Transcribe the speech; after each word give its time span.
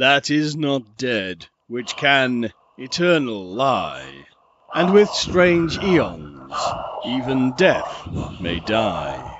that 0.00 0.30
is 0.30 0.56
not 0.56 0.96
dead, 0.96 1.46
which 1.68 1.94
can 1.94 2.50
eternal 2.78 3.44
lie. 3.44 4.24
And 4.74 4.94
with 4.94 5.10
strange 5.10 5.78
eons, 5.84 6.54
even 7.04 7.52
death 7.58 8.08
may 8.40 8.60
die. 8.60 9.36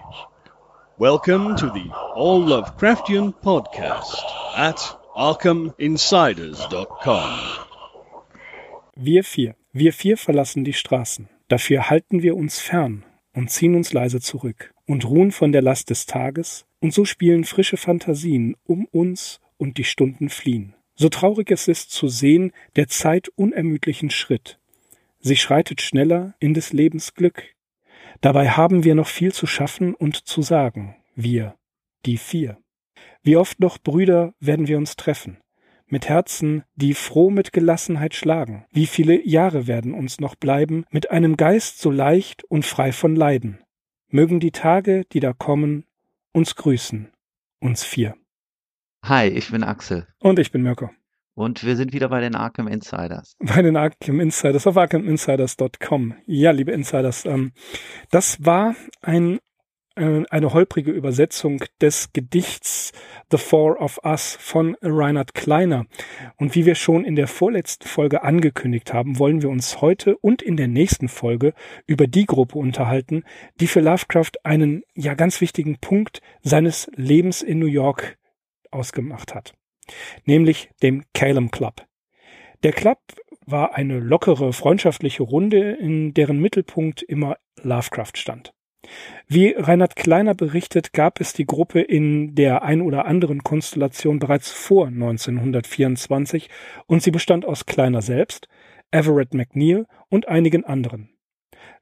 Welcome 0.99 1.57
to 1.57 1.71
the 1.71 1.91
All 2.15 2.43
Lovecraftian 2.43 3.33
Podcast 3.41 4.23
at 4.55 4.77
ArkhamInsiders.com. 5.17 7.41
Wir 8.97 9.25
vier, 9.25 9.57
wir 9.73 9.95
vier 9.95 10.19
verlassen 10.19 10.65
die 10.65 10.75
Straßen. 10.75 11.31
Dafür 11.49 11.89
halten 11.89 12.23
wir 12.23 12.37
uns 12.37 12.61
fern 12.61 13.07
und 13.33 13.51
ziehen 13.51 13.75
uns 13.75 13.95
leise 13.95 14.21
zurück 14.21 14.75
und 14.87 15.07
ruhen 15.07 15.33
von 15.33 15.53
der 15.53 15.63
Last 15.63 15.89
des 15.89 16.05
Tages, 16.05 16.67
und 16.81 16.93
so 16.93 17.07
spielen 17.07 17.45
frische 17.45 17.79
Fantasien 17.79 18.57
um 18.67 18.85
uns 18.87 19.41
und 19.61 19.79
die 19.79 19.85
Stunden 19.85 20.29
fliehen. 20.29 20.75
So 20.95 21.09
traurig 21.09 21.51
es 21.51 21.69
ist 21.69 21.91
zu 21.93 22.09
sehen, 22.09 22.53
der 22.77 22.89
Zeit 22.89 23.29
unermüdlichen 23.29 24.11
Schritt. 24.11 24.59
Sie 25.21 25.37
schreitet 25.37 25.81
schneller 25.81 26.35
in 26.41 26.55
des 26.55 26.73
Lebens 26.73 27.15
Glück. 27.15 27.55
Dabei 28.21 28.51
haben 28.51 28.85
wir 28.85 28.95
noch 28.95 29.07
viel 29.07 29.33
zu 29.33 29.47
schaffen 29.47 29.95
und 29.95 30.17
zu 30.17 30.43
sagen, 30.43 30.97
wir, 31.15 31.57
die 32.07 32.17
vier. 32.17 32.59
Wie 33.23 33.37
oft 33.37 33.61
noch, 33.61 33.79
Brüder, 33.79 34.35
werden 34.41 34.67
wir 34.67 34.79
uns 34.79 34.97
treffen, 34.97 35.39
mit 35.87 36.09
Herzen, 36.09 36.65
die 36.75 36.95
froh 36.95 37.31
mit 37.31 37.53
Gelassenheit 37.53 38.15
schlagen. 38.15 38.65
Wie 38.71 38.87
viele 38.87 39.27
Jahre 39.27 39.67
werden 39.67 39.93
uns 39.93 40.21
noch 40.21 40.35
bleiben, 40.35 40.85
mit 40.91 41.11
einem 41.11 41.37
Geist 41.37 41.81
so 41.81 41.91
leicht 41.91 42.45
und 42.45 42.65
frei 42.65 42.93
von 42.93 43.15
Leiden. 43.15 43.59
Mögen 44.09 44.41
die 44.41 44.53
Tage, 44.53 45.05
die 45.13 45.21
da 45.21 45.33
kommen, 45.33 45.85
uns 46.33 46.57
grüßen, 46.57 47.11
uns 47.61 47.85
vier. 47.85 48.17
Hi, 49.11 49.27
ich 49.27 49.51
bin 49.51 49.65
Axel. 49.65 50.07
Und 50.21 50.39
ich 50.39 50.53
bin 50.53 50.63
Mirko. 50.63 50.89
Und 51.35 51.65
wir 51.65 51.75
sind 51.75 51.93
wieder 51.93 52.11
bei 52.11 52.21
den 52.21 52.37
Arkham 52.37 52.69
Insiders. 52.69 53.35
Bei 53.41 53.61
den 53.61 53.77
Arkham 53.77 54.21
Insiders 54.21 54.69
auf 54.69 54.77
arkhaminsiders.com. 54.77 56.15
Ja, 56.27 56.53
liebe 56.53 56.71
Insiders, 56.71 57.25
ähm, 57.25 57.51
das 58.13 58.45
war 58.47 58.77
ein 59.03 59.41
äh, 59.97 60.23
eine 60.31 60.55
holprige 60.55 60.93
Übersetzung 60.93 61.61
des 61.81 62.13
Gedichts 62.13 62.93
The 63.33 63.39
Four 63.39 63.81
of 63.81 63.99
Us 64.05 64.37
von 64.39 64.77
Reinhard 64.81 65.35
Kleiner. 65.35 65.87
Und 66.37 66.55
wie 66.55 66.65
wir 66.65 66.77
schon 66.77 67.05
in 67.05 67.17
der 67.17 67.27
vorletzten 67.27 67.89
Folge 67.89 68.23
angekündigt 68.23 68.93
haben, 68.93 69.19
wollen 69.19 69.43
wir 69.43 69.51
uns 69.51 69.81
heute 69.81 70.19
und 70.19 70.41
in 70.41 70.57
der 70.57 70.69
nächsten 70.69 71.09
Folge 71.09 71.53
über 71.85 72.07
die 72.07 72.27
Gruppe 72.27 72.61
unterhalten, 72.61 73.25
die 73.59 73.67
für 73.67 73.81
Lovecraft 73.81 74.45
einen 74.45 74.85
ja 74.95 75.15
ganz 75.15 75.41
wichtigen 75.41 75.79
Punkt 75.81 76.21
seines 76.43 76.89
Lebens 76.95 77.43
in 77.43 77.59
New 77.59 77.67
York 77.67 78.20
ausgemacht 78.71 79.35
hat. 79.35 79.55
Nämlich 80.25 80.71
dem 80.83 81.05
Calum 81.15 81.51
Club. 81.51 81.87
Der 82.63 82.73
Club 82.73 82.99
war 83.47 83.75
eine 83.75 83.99
lockere, 83.99 84.53
freundschaftliche 84.53 85.23
Runde, 85.23 85.73
in 85.73 86.15
deren 86.15 86.39
Mittelpunkt 86.39 87.03
immer 87.03 87.37
Lovecraft 87.63 88.17
stand. 88.17 88.53
Wie 89.27 89.55
Reinhard 89.57 89.97
Kleiner 89.97 90.35
berichtet, 90.35 90.93
gab 90.93 91.21
es 91.21 91.33
die 91.33 91.47
Gruppe 91.47 91.81
in 91.81 92.35
der 92.35 92.63
ein 92.63 92.81
oder 92.81 93.05
anderen 93.05 93.43
Konstellation 93.43 94.19
bereits 94.19 94.51
vor 94.51 94.87
1924 94.87 96.49
und 96.87 97.03
sie 97.03 97.11
bestand 97.11 97.45
aus 97.45 97.67
Kleiner 97.67 98.03
selbst, 98.03 98.49
Everett 98.91 99.35
McNeil 99.35 99.87
und 100.09 100.29
einigen 100.29 100.65
anderen. 100.65 101.11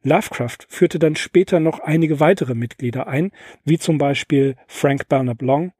Lovecraft 0.02 0.58
führte 0.69 0.98
dann 0.98 1.17
später 1.17 1.61
noch 1.61 1.80
einige 1.80 2.20
weitere 2.20 2.55
Mitglieder 2.55 3.06
ein, 3.06 3.30
wie 3.64 3.78
zum 3.78 3.98
Beispiel 3.98 4.56
Frank 4.67 5.08
Bernard 5.08 5.42
Long, 5.42 5.73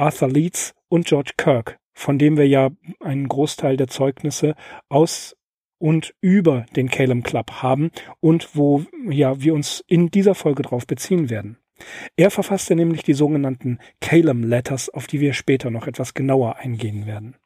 Arthur 0.00 0.28
Leeds 0.28 0.74
und 0.88 1.06
George 1.06 1.32
Kirk, 1.36 1.78
von 1.92 2.18
dem 2.18 2.36
wir 2.36 2.48
ja 2.48 2.70
einen 3.00 3.28
Großteil 3.28 3.76
der 3.76 3.88
Zeugnisse 3.88 4.54
aus 4.88 5.36
und 5.78 6.14
über 6.20 6.66
den 6.74 6.90
Calum 6.90 7.22
Club 7.22 7.62
haben 7.62 7.90
und 8.20 8.56
wo 8.56 8.84
ja 9.08 9.40
wir 9.42 9.54
uns 9.54 9.84
in 9.86 10.10
dieser 10.10 10.34
Folge 10.34 10.62
drauf 10.62 10.86
beziehen 10.86 11.30
werden. 11.30 11.58
Er 12.16 12.30
verfasste 12.30 12.76
nämlich 12.76 13.02
die 13.02 13.14
sogenannten 13.14 13.78
Calum 14.00 14.42
Letters, 14.42 14.88
auf 14.90 15.06
die 15.06 15.20
wir 15.20 15.32
später 15.32 15.70
noch 15.70 15.86
etwas 15.86 16.14
genauer 16.14 16.56
eingehen 16.56 17.06
werden. 17.06 17.36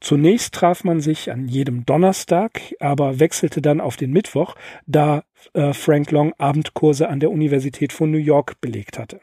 Zunächst 0.00 0.54
traf 0.54 0.84
man 0.84 1.00
sich 1.00 1.30
an 1.30 1.46
jedem 1.46 1.86
Donnerstag, 1.86 2.60
aber 2.80 3.20
wechselte 3.20 3.62
dann 3.62 3.80
auf 3.80 3.96
den 3.96 4.10
Mittwoch, 4.10 4.56
da 4.86 5.24
äh, 5.54 5.72
Frank 5.72 6.10
Long 6.10 6.32
Abendkurse 6.38 7.08
an 7.08 7.20
der 7.20 7.30
Universität 7.30 7.92
von 7.92 8.10
New 8.10 8.18
York 8.18 8.60
belegt 8.60 8.98
hatte. 8.98 9.20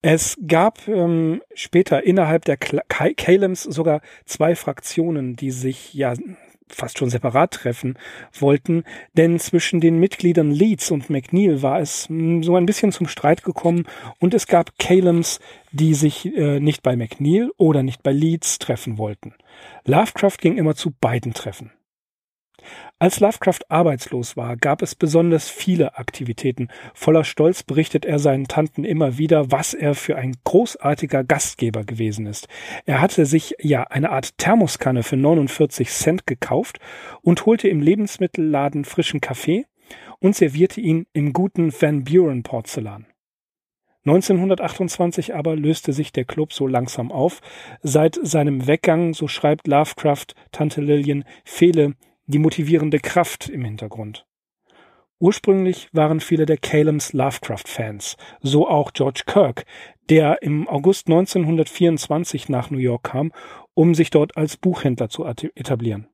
Es 0.00 0.36
gab 0.46 0.86
ähm, 0.86 1.42
später 1.54 2.04
innerhalb 2.04 2.44
der 2.44 2.56
Calems 2.56 3.64
sogar 3.64 4.00
zwei 4.26 4.54
Fraktionen, 4.54 5.34
die 5.34 5.50
sich 5.50 5.92
ja 5.92 6.14
fast 6.68 6.98
schon 6.98 7.10
separat 7.10 7.52
treffen 7.52 7.98
wollten, 8.32 8.84
denn 9.14 9.38
zwischen 9.38 9.80
den 9.80 9.98
Mitgliedern 9.98 10.50
Leeds 10.50 10.90
und 10.90 11.10
McNeil 11.10 11.62
war 11.62 11.80
es 11.80 12.08
hm, 12.08 12.42
so 12.42 12.56
ein 12.56 12.66
bisschen 12.66 12.92
zum 12.92 13.08
Streit 13.08 13.42
gekommen 13.42 13.86
und 14.20 14.34
es 14.34 14.46
gab 14.46 14.78
Calems, 14.78 15.40
die 15.72 15.94
sich 15.94 16.26
äh, 16.36 16.60
nicht 16.60 16.82
bei 16.82 16.94
McNeil 16.94 17.50
oder 17.56 17.82
nicht 17.82 18.02
bei 18.02 18.12
Leeds 18.12 18.58
treffen 18.58 18.98
wollten. 18.98 19.34
Lovecraft 19.84 20.38
ging 20.40 20.58
immer 20.58 20.74
zu 20.74 20.92
beiden 20.92 21.34
Treffen. 21.34 21.72
Als 22.98 23.20
Lovecraft 23.20 23.60
arbeitslos 23.68 24.36
war, 24.36 24.56
gab 24.56 24.82
es 24.82 24.94
besonders 24.94 25.48
viele 25.48 25.98
Aktivitäten. 25.98 26.68
Voller 26.94 27.24
Stolz 27.24 27.62
berichtet 27.62 28.04
er 28.04 28.18
seinen 28.18 28.48
Tanten 28.48 28.84
immer 28.84 29.18
wieder, 29.18 29.52
was 29.52 29.74
er 29.74 29.94
für 29.94 30.16
ein 30.16 30.36
großartiger 30.44 31.22
Gastgeber 31.22 31.84
gewesen 31.84 32.26
ist. 32.26 32.48
Er 32.86 33.00
hatte 33.00 33.24
sich 33.26 33.54
ja 33.60 33.84
eine 33.84 34.10
Art 34.10 34.36
Thermoskanne 34.38 35.02
für 35.02 35.16
49 35.16 35.90
Cent 35.90 36.26
gekauft 36.26 36.80
und 37.22 37.46
holte 37.46 37.68
im 37.68 37.80
Lebensmittelladen 37.80 38.84
frischen 38.84 39.20
Kaffee 39.20 39.66
und 40.18 40.34
servierte 40.34 40.80
ihn 40.80 41.06
im 41.12 41.32
guten 41.32 41.72
Van 41.72 42.04
Buren 42.04 42.42
Porzellan. 42.42 43.06
1928 44.08 45.34
aber 45.34 45.54
löste 45.54 45.92
sich 45.92 46.12
der 46.12 46.24
Club 46.24 46.52
so 46.52 46.66
langsam 46.66 47.12
auf. 47.12 47.40
Seit 47.82 48.18
seinem 48.22 48.66
Weggang, 48.66 49.12
so 49.12 49.28
schreibt 49.28 49.66
Lovecraft 49.66 50.28
Tante 50.50 50.80
Lillian, 50.80 51.24
fehle 51.44 51.94
die 52.28 52.38
motivierende 52.38 53.00
Kraft 53.00 53.48
im 53.48 53.64
Hintergrund. 53.64 54.26
Ursprünglich 55.18 55.88
waren 55.92 56.20
viele 56.20 56.46
der 56.46 56.58
Calems 56.58 57.12
Lovecraft-Fans, 57.12 58.16
so 58.40 58.68
auch 58.68 58.92
George 58.92 59.22
Kirk, 59.26 59.64
der 60.08 60.42
im 60.42 60.68
August 60.68 61.08
1924 61.08 62.48
nach 62.48 62.70
New 62.70 62.78
York 62.78 63.02
kam, 63.04 63.32
um 63.74 63.94
sich 63.94 64.10
dort 64.10 64.36
als 64.36 64.56
Buchhändler 64.56 65.08
zu 65.08 65.24
etablieren. 65.24 66.06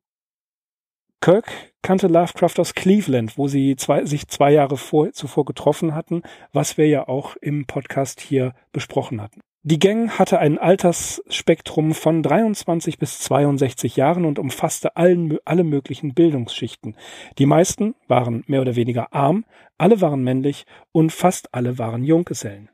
Kirk 1.20 1.74
kannte 1.82 2.06
Lovecraft 2.06 2.58
aus 2.58 2.74
Cleveland, 2.74 3.36
wo 3.36 3.48
sie 3.48 3.76
zwei, 3.76 4.04
sich 4.04 4.28
zwei 4.28 4.52
Jahre 4.52 4.76
vor, 4.76 5.12
zuvor 5.12 5.44
getroffen 5.44 5.94
hatten, 5.94 6.22
was 6.52 6.78
wir 6.78 6.86
ja 6.86 7.08
auch 7.08 7.36
im 7.36 7.66
Podcast 7.66 8.20
hier 8.20 8.54
besprochen 8.72 9.20
hatten. 9.20 9.40
Die 9.66 9.78
Gang 9.78 10.18
hatte 10.18 10.40
ein 10.40 10.58
Altersspektrum 10.58 11.94
von 11.94 12.22
23 12.22 12.98
bis 12.98 13.20
62 13.20 13.96
Jahren 13.96 14.26
und 14.26 14.38
umfasste 14.38 14.94
allen, 14.96 15.38
alle 15.46 15.64
möglichen 15.64 16.12
Bildungsschichten. 16.12 16.96
Die 17.38 17.46
meisten 17.46 17.94
waren 18.06 18.44
mehr 18.46 18.60
oder 18.60 18.76
weniger 18.76 19.14
arm, 19.14 19.46
alle 19.78 20.02
waren 20.02 20.22
männlich 20.22 20.66
und 20.92 21.12
fast 21.12 21.54
alle 21.54 21.78
waren 21.78 22.04
Junggesellen. 22.04 22.68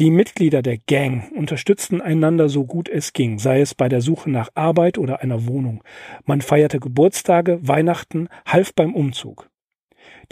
Die 0.00 0.10
Mitglieder 0.10 0.60
der 0.62 0.78
Gang 0.78 1.30
unterstützten 1.36 2.00
einander 2.00 2.48
so 2.48 2.64
gut 2.64 2.88
es 2.88 3.12
ging, 3.12 3.38
sei 3.38 3.60
es 3.60 3.76
bei 3.76 3.88
der 3.88 4.00
Suche 4.00 4.28
nach 4.28 4.48
Arbeit 4.56 4.98
oder 4.98 5.20
einer 5.20 5.46
Wohnung. 5.46 5.84
Man 6.24 6.40
feierte 6.40 6.80
Geburtstage, 6.80 7.60
Weihnachten, 7.62 8.28
half 8.44 8.74
beim 8.74 8.92
Umzug. 8.92 9.48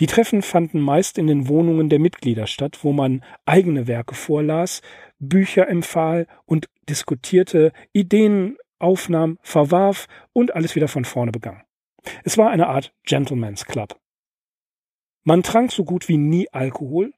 Die 0.01 0.07
Treffen 0.07 0.43
fanden 0.43 0.81
meist 0.81 1.19
in 1.19 1.27
den 1.27 1.49
Wohnungen 1.49 1.89
der 1.89 1.99
Mitglieder 1.99 2.47
statt, 2.47 2.79
wo 2.83 2.93
man 2.93 3.25
eigene 3.47 3.89
Werke 3.89 4.15
vorlas, 4.15 4.81
Bücher 5.19 5.69
empfahl 5.69 6.27
und 6.45 6.69
diskutierte, 6.89 7.73
Ideen 7.93 8.57
aufnahm, 8.79 9.39
verwarf 9.43 10.07
und 10.33 10.55
alles 10.55 10.77
wieder 10.77 10.89
von 10.89 11.05
vorne 11.05 11.33
begann. 11.33 11.63
Es 12.23 12.39
war 12.39 12.51
eine 12.51 12.69
Art 12.69 12.95
Gentleman's 13.05 13.65
Club. 13.65 13.99
Man 15.25 15.43
trank 15.43 15.73
so 15.73 15.85
gut 15.85 16.09
wie 16.09 16.17
nie 16.17 16.49
Alkohol, 16.53 17.13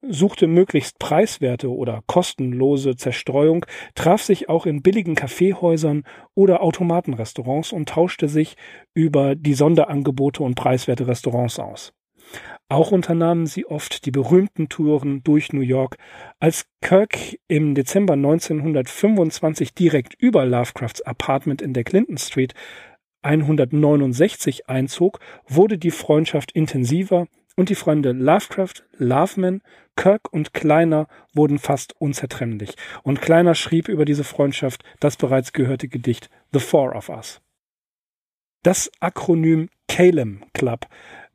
suchte 0.00 0.46
möglichst 0.46 0.98
preiswerte 0.98 1.70
oder 1.70 2.02
kostenlose 2.06 2.96
Zerstreuung, 2.96 3.66
traf 3.94 4.22
sich 4.22 4.48
auch 4.48 4.64
in 4.64 4.82
billigen 4.82 5.14
Kaffeehäusern 5.14 6.04
oder 6.34 6.62
Automatenrestaurants 6.62 7.72
und 7.72 7.90
tauschte 7.90 8.28
sich 8.28 8.56
über 8.94 9.36
die 9.36 9.54
Sonderangebote 9.54 10.42
und 10.42 10.54
preiswerte 10.54 11.06
Restaurants 11.06 11.58
aus. 11.58 11.92
Auch 12.68 12.90
unternahmen 12.90 13.46
sie 13.46 13.66
oft 13.66 14.06
die 14.06 14.10
berühmten 14.10 14.68
Touren 14.68 15.22
durch 15.22 15.52
New 15.52 15.60
York. 15.60 15.96
Als 16.40 16.66
Kirk 16.80 17.36
im 17.46 17.74
Dezember 17.74 18.14
1925 18.14 19.74
direkt 19.74 20.14
über 20.14 20.46
Lovecrafts 20.46 21.02
Apartment 21.02 21.60
in 21.60 21.74
der 21.74 21.84
Clinton 21.84 22.16
Street 22.16 22.54
169 23.22 24.68
einzog, 24.68 25.20
wurde 25.46 25.78
die 25.78 25.90
Freundschaft 25.90 26.52
intensiver 26.52 27.26
und 27.56 27.68
die 27.68 27.74
Freunde 27.74 28.12
Lovecraft, 28.12 28.84
Loveman, 28.96 29.62
Kirk 29.96 30.32
und 30.32 30.54
Kleiner 30.54 31.06
wurden 31.34 31.58
fast 31.58 31.94
unzertrennlich. 32.00 32.74
Und 33.02 33.20
Kleiner 33.20 33.54
schrieb 33.54 33.88
über 33.88 34.04
diese 34.04 34.24
Freundschaft 34.24 34.82
das 35.00 35.16
bereits 35.16 35.52
gehörte 35.52 35.88
Gedicht 35.88 36.30
The 36.52 36.60
Four 36.60 36.96
of 36.96 37.08
Us. 37.08 37.40
Das 38.62 38.90
Akronym 39.00 39.68
Calem 39.88 40.44
Club 40.54 40.86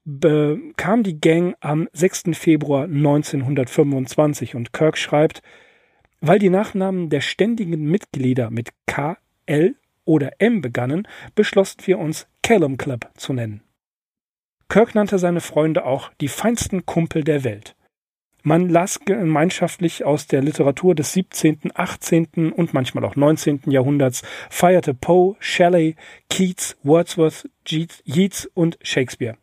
bekam 0.10 1.04
die 1.04 1.20
Gang 1.20 1.58
am 1.60 1.90
6. 1.92 2.24
Februar 2.32 2.86
1925 2.86 4.56
und 4.56 4.72
Kirk 4.72 4.98
schreibt, 4.98 5.42
weil 6.22 6.40
die 6.40 6.50
Nachnamen 6.50 7.10
der 7.10 7.20
ständigen 7.20 7.84
Mitglieder 7.84 8.50
mit 8.50 8.70
K, 8.86 9.18
L 9.46 9.76
oder 10.06 10.32
M 10.40 10.62
begannen, 10.62 11.10
beschlossen 11.36 11.82
wir 11.84 12.00
uns 12.00 12.26
Calum 12.42 12.78
Club 12.78 13.10
zu 13.18 13.34
nennen. 13.34 13.64
Kirk 14.70 14.96
nannte 14.96 15.20
seine 15.20 15.42
Freunde 15.42 15.86
auch 15.86 16.10
die 16.22 16.30
feinsten 16.30 16.86
Kumpel 16.86 17.26
der 17.26 17.44
Welt. 17.44 17.76
Man 18.44 18.70
las 18.70 19.02
gemeinschaftlich 19.04 20.06
aus 20.06 20.26
der 20.26 20.42
Literatur 20.42 20.96
des 20.96 21.12
17., 21.12 21.72
18. 21.74 22.54
und 22.54 22.74
manchmal 22.74 23.04
auch 23.04 23.18
19. 23.18 23.64
Jahrhunderts, 23.66 24.24
feierte 24.50 24.94
Poe, 24.94 25.36
Shelley, 25.40 25.98
Keats, 26.30 26.78
Wordsworth, 26.84 27.50
Yeats 27.66 28.50
und 28.54 28.80
Shakespeare. 28.82 29.38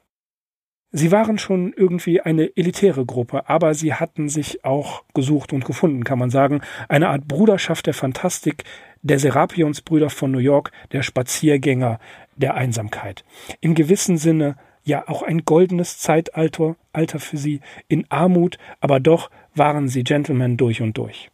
Sie 0.97 1.11
waren 1.11 1.39
schon 1.39 1.73
irgendwie 1.73 2.21
eine 2.21 2.57
elitäre 2.57 3.05
Gruppe, 3.05 3.49
aber 3.49 3.75
sie 3.75 3.95
hatten 3.95 4.29
sich 4.29 4.65
auch 4.65 5.03
gesucht 5.13 5.53
und 5.53 5.65
gefunden, 5.65 6.05
kann 6.05 6.21
man 6.21 6.31
sagen. 6.31 6.61
Eine 6.89 7.09
Art 7.09 7.27
Bruderschaft 7.27 7.87
der 7.87 7.95
Fantastik, 7.95 8.63
der 9.03 9.19
Serapionsbrüder 9.19 10.09
von 10.09 10.31
New 10.31 10.39
York, 10.39 10.71
der 10.93 11.03
Spaziergänger 11.03 11.99
der 12.37 12.55
Einsamkeit. 12.55 13.25
Im 13.61 13.75
gewissen 13.75 14.19
Sinne 14.19 14.57
ja 14.85 15.09
auch 15.09 15.25
ein 15.25 15.45
goldenes 15.45 15.99
Zeitalter 15.99 16.77
Alter 16.93 17.19
für 17.19 17.39
sie 17.39 17.59
in 17.89 18.07
Armut, 18.09 18.59
aber 18.79 19.01
doch 19.01 19.33
waren 19.53 19.89
sie 19.89 20.05
Gentlemen 20.05 20.57
durch 20.57 20.81
und 20.81 20.97
durch. 20.97 21.29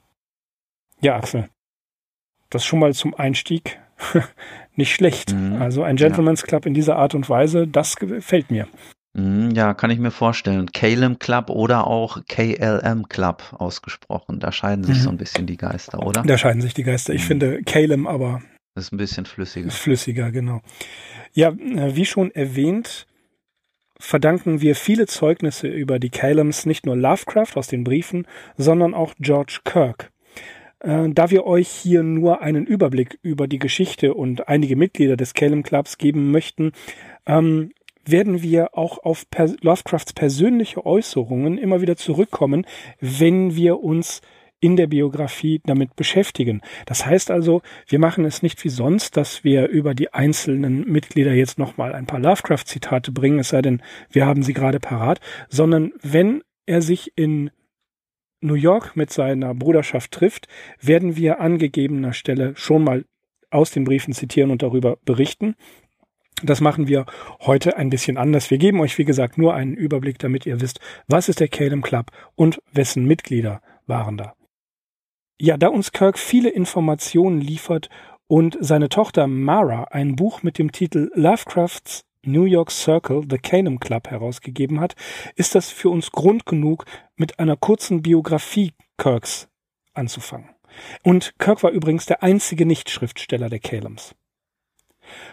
Ja, 1.03 1.17
Axel. 1.17 1.51
Das 2.49 2.65
schon 2.65 2.79
mal 2.79 2.95
zum 2.95 3.13
Einstieg 3.13 3.79
nicht 4.75 4.95
schlecht. 4.95 5.35
Mhm. 5.35 5.61
Also 5.61 5.83
ein 5.83 5.97
Gentleman's 5.97 6.45
Club 6.45 6.65
in 6.65 6.73
dieser 6.73 6.97
Art 6.97 7.15
und 7.15 7.29
Weise, 7.29 7.69
das 7.69 7.97
gefällt 7.97 8.51
mir. 8.51 8.67
Mhm, 9.13 9.51
ja, 9.53 9.75
kann 9.75 9.91
ich 9.91 9.99
mir 9.99 10.11
vorstellen. 10.11 10.71
Calem 10.73 11.19
Club 11.19 11.51
oder 11.51 11.87
auch 11.87 12.25
KLM 12.29 13.09
Club 13.09 13.43
ausgesprochen. 13.59 14.39
Da 14.39 14.53
scheiden 14.53 14.85
sich 14.85 14.99
mhm. 14.99 15.03
so 15.03 15.11
ein 15.11 15.17
bisschen 15.17 15.47
die 15.47 15.57
Geister, 15.57 16.07
oder? 16.07 16.23
Da 16.23 16.39
scheiden 16.39 16.63
sich 16.63 16.75
die 16.75 16.85
Geister. 16.85 17.13
Ich 17.13 17.23
mhm. 17.23 17.27
finde 17.27 17.63
Calem 17.65 18.07
aber. 18.07 18.43
Das 18.75 18.85
ist 18.85 18.93
ein 18.93 18.99
bisschen 18.99 19.27
flüssiger. 19.27 19.71
Flüssiger, 19.71 20.31
genau. 20.31 20.61
Ja, 21.33 21.49
äh, 21.49 21.97
wie 21.97 22.07
schon 22.07 22.31
erwähnt, 22.31 23.07
verdanken 23.99 24.61
wir 24.61 24.77
viele 24.77 25.07
Zeugnisse 25.07 25.67
über 25.67 25.99
die 25.99 26.11
Calems 26.11 26.65
nicht 26.65 26.87
nur 26.87 26.97
Lovecraft 26.97 27.57
aus 27.57 27.67
den 27.67 27.83
Briefen, 27.85 28.27
sondern 28.57 28.95
auch 28.95 29.15
George 29.19 29.61
Kirk. 29.65 30.13
Äh, 30.81 31.11
da 31.11 31.31
wir 31.31 31.45
euch 31.47 31.69
hier 31.69 32.03
nur 32.03 32.43
einen 32.43 32.65
Überblick 32.65 33.19
über 33.23 33.47
die 33.47 33.59
Geschichte 33.59 34.15
und 34.15 34.49
einige 34.49 34.77
Mitglieder 34.77 35.17
des 35.17 35.35
Calem 35.35 35.63
Clubs 35.63 35.99
geben 35.99 36.31
möchten, 36.31 36.73
ähm, 37.27 37.73
werden 38.05 38.43
wir 38.43 38.77
auch 38.77 38.99
auf 38.99 39.29
per 39.31 39.49
Lovecrafts 39.61 40.13
persönliche 40.13 40.85
Äußerungen 40.85 41.59
immer 41.59 41.81
wieder 41.81 41.97
zurückkommen, 41.97 42.67
wenn 43.01 43.55
wir 43.55 43.81
uns 43.81 44.21
in 44.61 44.77
der 44.77 44.87
Biografie 44.87 45.61
damit 45.65 45.97
beschäftigen. 45.97 46.61
Das 46.85 47.07
heißt 47.07 47.31
also, 47.31 47.63
wir 47.89 47.99
machen 47.99 48.25
es 48.27 48.43
nicht 48.43 48.63
wie 48.63 48.69
sonst, 48.69 49.17
dass 49.17 49.43
wir 49.43 49.69
über 49.69 49.95
die 49.95 50.13
einzelnen 50.13 50.85
Mitglieder 50.91 51.33
jetzt 51.33 51.59
nochmal 51.59 51.95
ein 51.95 52.07
paar 52.07 52.21
Lovecraft-Zitate 52.21 53.11
bringen, 53.11 53.39
es 53.39 53.49
sei 53.49 53.63
denn, 53.63 53.83
wir 54.11 54.27
haben 54.27 54.43
sie 54.43 54.53
gerade 54.53 54.79
parat, 54.79 55.21
sondern 55.49 55.93
wenn 56.03 56.43
er 56.67 56.83
sich 56.83 57.13
in 57.17 57.51
New 58.43 58.55
York 58.55 58.97
mit 58.97 59.11
seiner 59.11 59.55
Bruderschaft 59.55 60.13
trifft, 60.13 60.47
werden 60.81 61.17
wir 61.17 61.41
an 61.41 61.59
gegebener 61.59 62.13
Stelle 62.13 62.53
schon 62.57 62.85
mal 62.85 63.05
aus 63.51 63.71
den 63.71 63.85
Briefen 63.85 64.15
zitieren 64.15 64.51
und 64.51 64.63
darüber 64.63 64.97
berichten. 65.05 65.57
Das 66.43 66.61
machen 66.61 66.89
wir 66.89 67.07
heute 67.41 67.77
ein 67.77 67.91
bisschen 67.91 68.17
anders. 68.17 68.51
Wir 68.51 68.59
geben 68.59 68.81
euch, 68.81 68.97
wie 68.99 69.05
gesagt, 69.05 69.39
nur 69.39 69.55
einen 69.55 69.75
Überblick, 69.75 70.19
damit 70.19 70.47
ihr 70.47 70.61
wisst, 70.61 70.81
was 71.07 71.29
ist 71.29 71.41
der 71.41 71.49
Calem 71.49 71.83
Club 71.83 72.07
und 72.35 72.63
wessen 72.73 73.05
Mitglieder 73.05 73.61
waren 73.87 74.17
da. 74.17 74.35
Ja, 75.41 75.57
da 75.57 75.69
uns 75.69 75.93
Kirk 75.93 76.19
viele 76.19 76.51
Informationen 76.51 77.41
liefert 77.41 77.89
und 78.27 78.57
seine 78.61 78.89
Tochter 78.89 79.27
Mara 79.27 79.85
ein 79.85 80.17
Buch 80.17 80.43
mit 80.43 80.59
dem 80.59 80.73
Titel 80.73 81.11
Lovecrafts 81.15 82.05
New 82.25 82.45
York 82.45 82.71
Circle, 82.71 83.23
The 83.29 83.39
Canaan 83.39 83.81
Club 83.81 84.09
herausgegeben 84.11 84.81
hat, 84.81 84.95
ist 85.37 85.55
das 85.55 85.71
für 85.71 85.89
uns 85.89 86.13
Grund 86.13 86.45
genug, 86.45 86.85
mit 87.17 87.39
einer 87.39 87.57
kurzen 87.57 88.03
Biografie 88.03 88.73
Kirks 88.99 89.49
anzufangen. 89.95 90.51
Und 91.03 91.39
Kirk 91.39 91.63
war 91.63 91.71
übrigens 91.71 92.07
der 92.07 92.23
einzige 92.23 92.67
Nichtschriftsteller 92.67 93.49
der 93.49 93.59
Calems. 93.59 94.15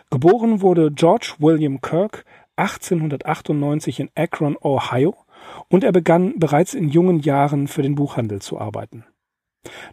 Geboren 0.09 0.62
wurde 0.62 0.91
George 0.91 1.35
William 1.39 1.81
Kirk 1.81 2.25
1898 2.57 4.00
in 4.00 4.09
Akron, 4.15 4.57
Ohio, 4.62 5.15
und 5.69 5.83
er 5.83 5.91
begann 5.91 6.39
bereits 6.39 6.74
in 6.74 6.89
jungen 6.89 7.19
Jahren 7.19 7.68
für 7.68 7.81
den 7.81 7.95
Buchhandel 7.95 8.41
zu 8.41 8.59
arbeiten. 8.59 9.06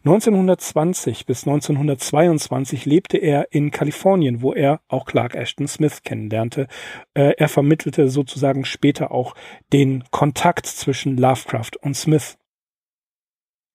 1920 0.05 1.27
bis 1.27 1.47
1922 1.47 2.87
lebte 2.87 3.19
er 3.19 3.49
in 3.53 3.71
Kalifornien, 3.71 4.43
wo 4.43 4.53
er 4.53 4.81
auch 4.89 5.05
Clark 5.05 5.35
Ashton 5.35 5.67
Smith 5.67 6.03
kennenlernte. 6.03 6.69
Äh, 7.15 7.35
er 7.37 7.49
vermittelte 7.49 8.09
sozusagen 8.09 8.65
später 8.65 9.11
auch 9.11 9.35
den 9.73 10.05
Kontakt 10.11 10.67
zwischen 10.67 11.17
Lovecraft 11.17 11.73
und 11.81 11.97
Smith. 11.97 12.37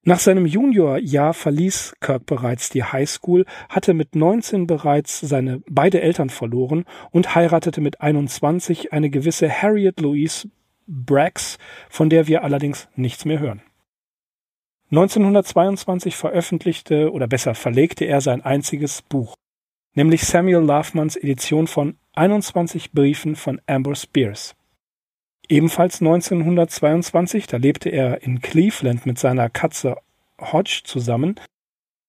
Nach 0.03 0.19
seinem 0.19 0.45
Juniorjahr 0.45 1.33
verließ 1.33 1.95
Kirk 1.99 2.25
bereits 2.25 2.69
die 2.69 2.83
High 2.83 3.09
School, 3.09 3.45
hatte 3.67 3.93
mit 3.93 4.15
19 4.15 4.65
bereits 4.65 5.19
seine 5.19 5.61
beide 5.69 6.01
Eltern 6.01 6.29
verloren 6.29 6.85
und 7.11 7.35
heiratete 7.35 7.81
mit 7.81 7.99
21 7.99 8.93
eine 8.93 9.09
gewisse 9.09 9.49
Harriet 9.49 9.99
Louise 9.99 10.49
Braggs, 10.87 11.57
von 11.89 12.09
der 12.09 12.27
wir 12.27 12.43
allerdings 12.43 12.87
nichts 12.95 13.25
mehr 13.25 13.39
hören. 13.39 13.61
1922 14.91 16.15
veröffentlichte 16.15 17.11
oder 17.11 17.27
besser 17.27 17.53
verlegte 17.53 18.05
er 18.05 18.21
sein 18.21 18.41
einziges 18.41 19.03
Buch, 19.03 19.35
nämlich 19.93 20.25
Samuel 20.25 20.63
Lovemanns 20.63 21.15
Edition 21.15 21.67
von 21.67 21.97
21 22.13 22.93
Briefen 22.93 23.35
von 23.35 23.61
Amber 23.67 23.95
Spears. 23.95 24.55
Ebenfalls 25.49 25.99
1922, 25.99 27.47
da 27.47 27.57
lebte 27.57 27.89
er 27.89 28.21
in 28.21 28.39
Cleveland 28.39 29.07
mit 29.07 29.17
seiner 29.17 29.49
Katze 29.49 29.97
Hodge 30.39 30.81
zusammen. 30.83 31.39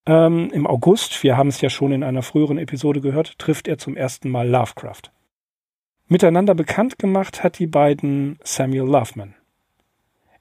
Ähm, 0.05 0.51
Im 0.53 0.67
August, 0.67 1.23
wir 1.23 1.39
haben 1.39 1.49
es 1.49 1.63
ja 1.63 1.71
schon 1.71 1.93
in 1.93 2.05
einer 2.05 2.23
früheren 2.23 2.59
Episode 2.59 3.01
gehört, 3.01 3.39
trifft 3.39 3.67
er 3.67 3.79
zum 3.79 3.97
ersten 3.97 4.29
Mal 4.29 4.47
Lovecraft. 4.47 5.11
Miteinander 6.07 6.55
bekannt 6.55 6.99
gemacht 6.99 7.43
hat 7.43 7.59
die 7.59 7.67
beiden 7.67 8.39
Samuel 8.45 8.91
Loveman. 8.91 9.35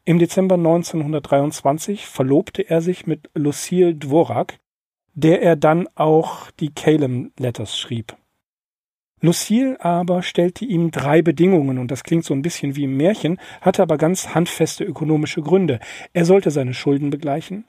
Im 0.04 0.20
Dezember 0.20 0.56
1923 0.56 2.06
verlobte 2.06 2.64
er 2.64 2.82
sich 2.82 3.08
mit 3.08 3.30
Lucille 3.34 3.96
Dvorak, 3.96 4.58
der 5.14 5.42
er 5.42 5.56
dann 5.56 5.88
auch 5.96 6.52
die 6.52 6.74
Calem 6.74 7.32
Letters 7.38 7.78
schrieb. 7.78 8.19
Lucille 9.22 9.78
aber 9.84 10.22
stellte 10.22 10.66
ihm 10.66 10.92
drei 10.92 11.22
Bedingungen, 11.22 11.78
und 11.78 11.92
das 11.92 12.04
klingt 12.04 12.26
so 12.26 12.34
ein 12.34 12.42
bisschen 12.42 12.76
wie 12.76 12.86
im 12.86 12.98
Märchen, 12.98 13.40
hatte 13.62 13.82
aber 13.82 13.98
ganz 13.98 14.34
handfeste 14.34 14.84
ökonomische 14.84 15.42
Gründe. 15.42 15.80
Er 16.14 16.26
sollte 16.26 16.52
seine 16.52 16.74
Schulden 16.74 17.10
begleichen, 17.10 17.66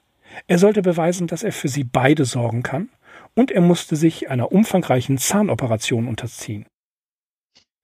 er 0.47 0.57
sollte 0.57 0.81
beweisen, 0.81 1.27
dass 1.27 1.43
er 1.43 1.51
für 1.51 1.67
sie 1.67 1.83
beide 1.83 2.25
sorgen 2.25 2.63
kann, 2.63 2.89
und 3.35 3.51
er 3.51 3.61
musste 3.61 3.95
sich 3.95 4.29
einer 4.29 4.51
umfangreichen 4.51 5.17
Zahnoperation 5.17 6.07
unterziehen. 6.07 6.65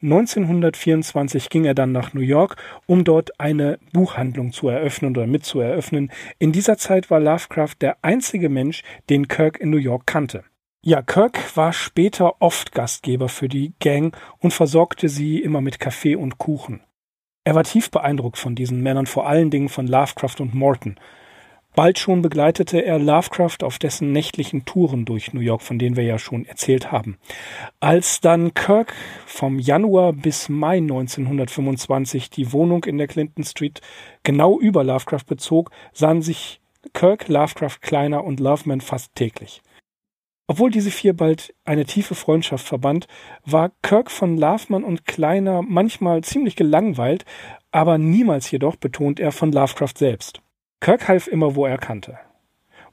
1924 0.01 1.49
ging 1.49 1.65
er 1.65 1.73
dann 1.73 1.91
nach 1.91 2.13
New 2.13 2.21
York, 2.21 2.55
um 2.85 3.03
dort 3.03 3.39
eine 3.39 3.79
Buchhandlung 3.93 4.53
zu 4.53 4.69
eröffnen 4.69 5.17
oder 5.17 5.25
mitzueröffnen. 5.25 6.11
In 6.37 6.51
dieser 6.51 6.77
Zeit 6.77 7.09
war 7.09 7.19
Lovecraft 7.19 7.75
der 7.81 7.97
einzige 8.03 8.49
Mensch, 8.49 8.83
den 9.09 9.27
Kirk 9.27 9.59
in 9.59 9.71
New 9.71 9.77
York 9.77 10.05
kannte. 10.05 10.43
Ja, 10.81 11.01
Kirk 11.01 11.57
war 11.57 11.73
später 11.73 12.41
oft 12.41 12.71
Gastgeber 12.71 13.29
für 13.29 13.49
die 13.49 13.73
Gang 13.79 14.15
und 14.39 14.53
versorgte 14.53 15.09
sie 15.09 15.41
immer 15.41 15.59
mit 15.59 15.79
Kaffee 15.79 16.15
und 16.15 16.37
Kuchen. 16.37 16.81
Er 17.43 17.55
war 17.55 17.63
tief 17.63 17.89
beeindruckt 17.89 18.37
von 18.37 18.55
diesen 18.55 18.81
Männern, 18.81 19.07
vor 19.07 19.27
allen 19.27 19.49
Dingen 19.49 19.69
von 19.69 19.87
Lovecraft 19.87 20.39
und 20.39 20.53
Morton. 20.53 20.99
Bald 21.75 21.99
schon 21.99 22.21
begleitete 22.21 22.83
er 22.83 22.99
Lovecraft 22.99 23.63
auf 23.63 23.79
dessen 23.79 24.11
nächtlichen 24.11 24.65
Touren 24.65 25.05
durch 25.05 25.33
New 25.33 25.41
York, 25.41 25.61
von 25.61 25.77
denen 25.77 25.95
wir 25.95 26.03
ja 26.03 26.19
schon 26.19 26.45
erzählt 26.45 26.91
haben. 26.91 27.17
Als 27.79 28.19
dann 28.19 28.53
Kirk 28.53 28.93
vom 29.25 29.59
Januar 29.59 30.13
bis 30.13 30.49
Mai 30.49 30.77
1925 30.77 32.29
die 32.29 32.51
Wohnung 32.51 32.83
in 32.83 32.97
der 32.97 33.07
Clinton 33.07 33.43
Street 33.43 33.81
genau 34.23 34.59
über 34.59 34.83
Lovecraft 34.83 35.25
bezog, 35.27 35.71
sahen 35.93 36.21
sich 36.21 36.61
Kirk, 36.93 37.27
Lovecraft, 37.27 37.79
Kleiner 37.81 38.23
und 38.23 38.39
Loveman 38.39 38.81
fast 38.81 39.15
täglich. 39.15 39.61
Obwohl 40.49 40.71
diese 40.71 40.91
vier 40.91 41.13
bald 41.13 41.53
eine 41.65 41.85
tiefe 41.85 42.15
Freundschaft 42.15 42.65
verband, 42.65 43.07
war 43.45 43.71
Kirk 43.81 44.09
von 44.09 44.37
Loveman 44.37 44.85
und 44.85 45.05
Kleiner 45.05 45.61
manchmal 45.61 46.23
ziemlich 46.23 46.55
gelangweilt, 46.55 47.25
aber 47.71 47.97
niemals 47.97 48.49
jedoch 48.49 48.77
betont 48.77 49.19
er 49.19 49.33
von 49.33 49.51
Lovecraft 49.51 49.97
selbst. 49.97 50.41
Kirk 50.79 51.09
half 51.09 51.27
immer, 51.27 51.55
wo 51.55 51.65
er 51.65 51.77
kannte. 51.77 52.17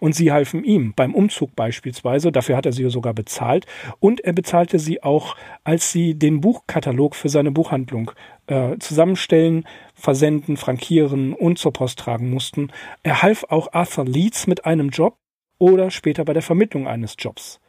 Und 0.00 0.16
sie 0.16 0.32
halfen 0.32 0.64
ihm 0.64 0.94
beim 0.96 1.14
Umzug 1.14 1.54
beispielsweise, 1.54 2.32
dafür 2.32 2.56
hat 2.56 2.66
er 2.66 2.72
sie 2.72 2.90
sogar 2.90 3.14
bezahlt, 3.14 3.66
und 4.00 4.20
er 4.20 4.32
bezahlte 4.32 4.80
sie 4.80 5.04
auch, 5.04 5.36
als 5.62 5.92
sie 5.92 6.18
den 6.18 6.40
Buchkatalog 6.40 7.14
für 7.14 7.28
seine 7.28 7.52
Buchhandlung 7.52 8.10
äh, 8.48 8.76
zusammenstellen, 8.78 9.64
versenden, 9.94 10.56
frankieren 10.56 11.32
und 11.32 11.58
zur 11.58 11.72
Post 11.72 12.00
tragen 12.00 12.30
mussten. 12.30 12.72
Er 13.04 13.22
half 13.22 13.44
auch 13.44 13.72
Arthur 13.72 14.04
Leeds 14.04 14.48
mit 14.48 14.66
einem 14.66 14.88
Job 14.88 15.18
oder 15.58 15.90
später 15.90 16.24
bei 16.24 16.32
der 16.32 16.42
Vermittlung 16.42 16.86
eines 16.86 17.16
Jobs. 17.18 17.60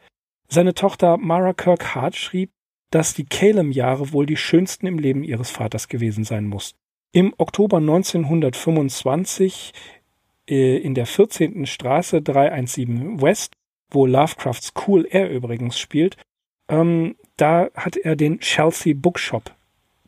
Seine 0.48 0.74
Tochter 0.74 1.16
Mara 1.16 1.52
Kirk 1.52 1.94
Hart 1.94 2.16
schrieb, 2.16 2.50
dass 2.90 3.14
die 3.14 3.26
Calem-Jahre 3.26 4.12
wohl 4.12 4.26
die 4.26 4.36
schönsten 4.36 4.86
im 4.86 4.98
Leben 4.98 5.24
ihres 5.24 5.50
Vaters 5.50 5.88
gewesen 5.88 6.24
sein 6.24 6.46
mussten. 6.46 6.78
Im 7.12 7.34
Oktober 7.38 7.78
1925 7.78 9.72
äh, 10.48 10.76
in 10.78 10.94
der 10.94 11.06
14. 11.06 11.66
Straße 11.66 12.22
317 12.22 13.20
West, 13.20 13.54
wo 13.90 14.06
Lovecrafts 14.06 14.72
Cool 14.86 15.06
Air 15.10 15.30
übrigens 15.30 15.78
spielt, 15.78 16.16
ähm, 16.68 17.16
da 17.36 17.68
hat 17.74 17.96
er 17.96 18.16
den 18.16 18.40
Chelsea 18.40 18.94
Bookshop. 18.96 19.54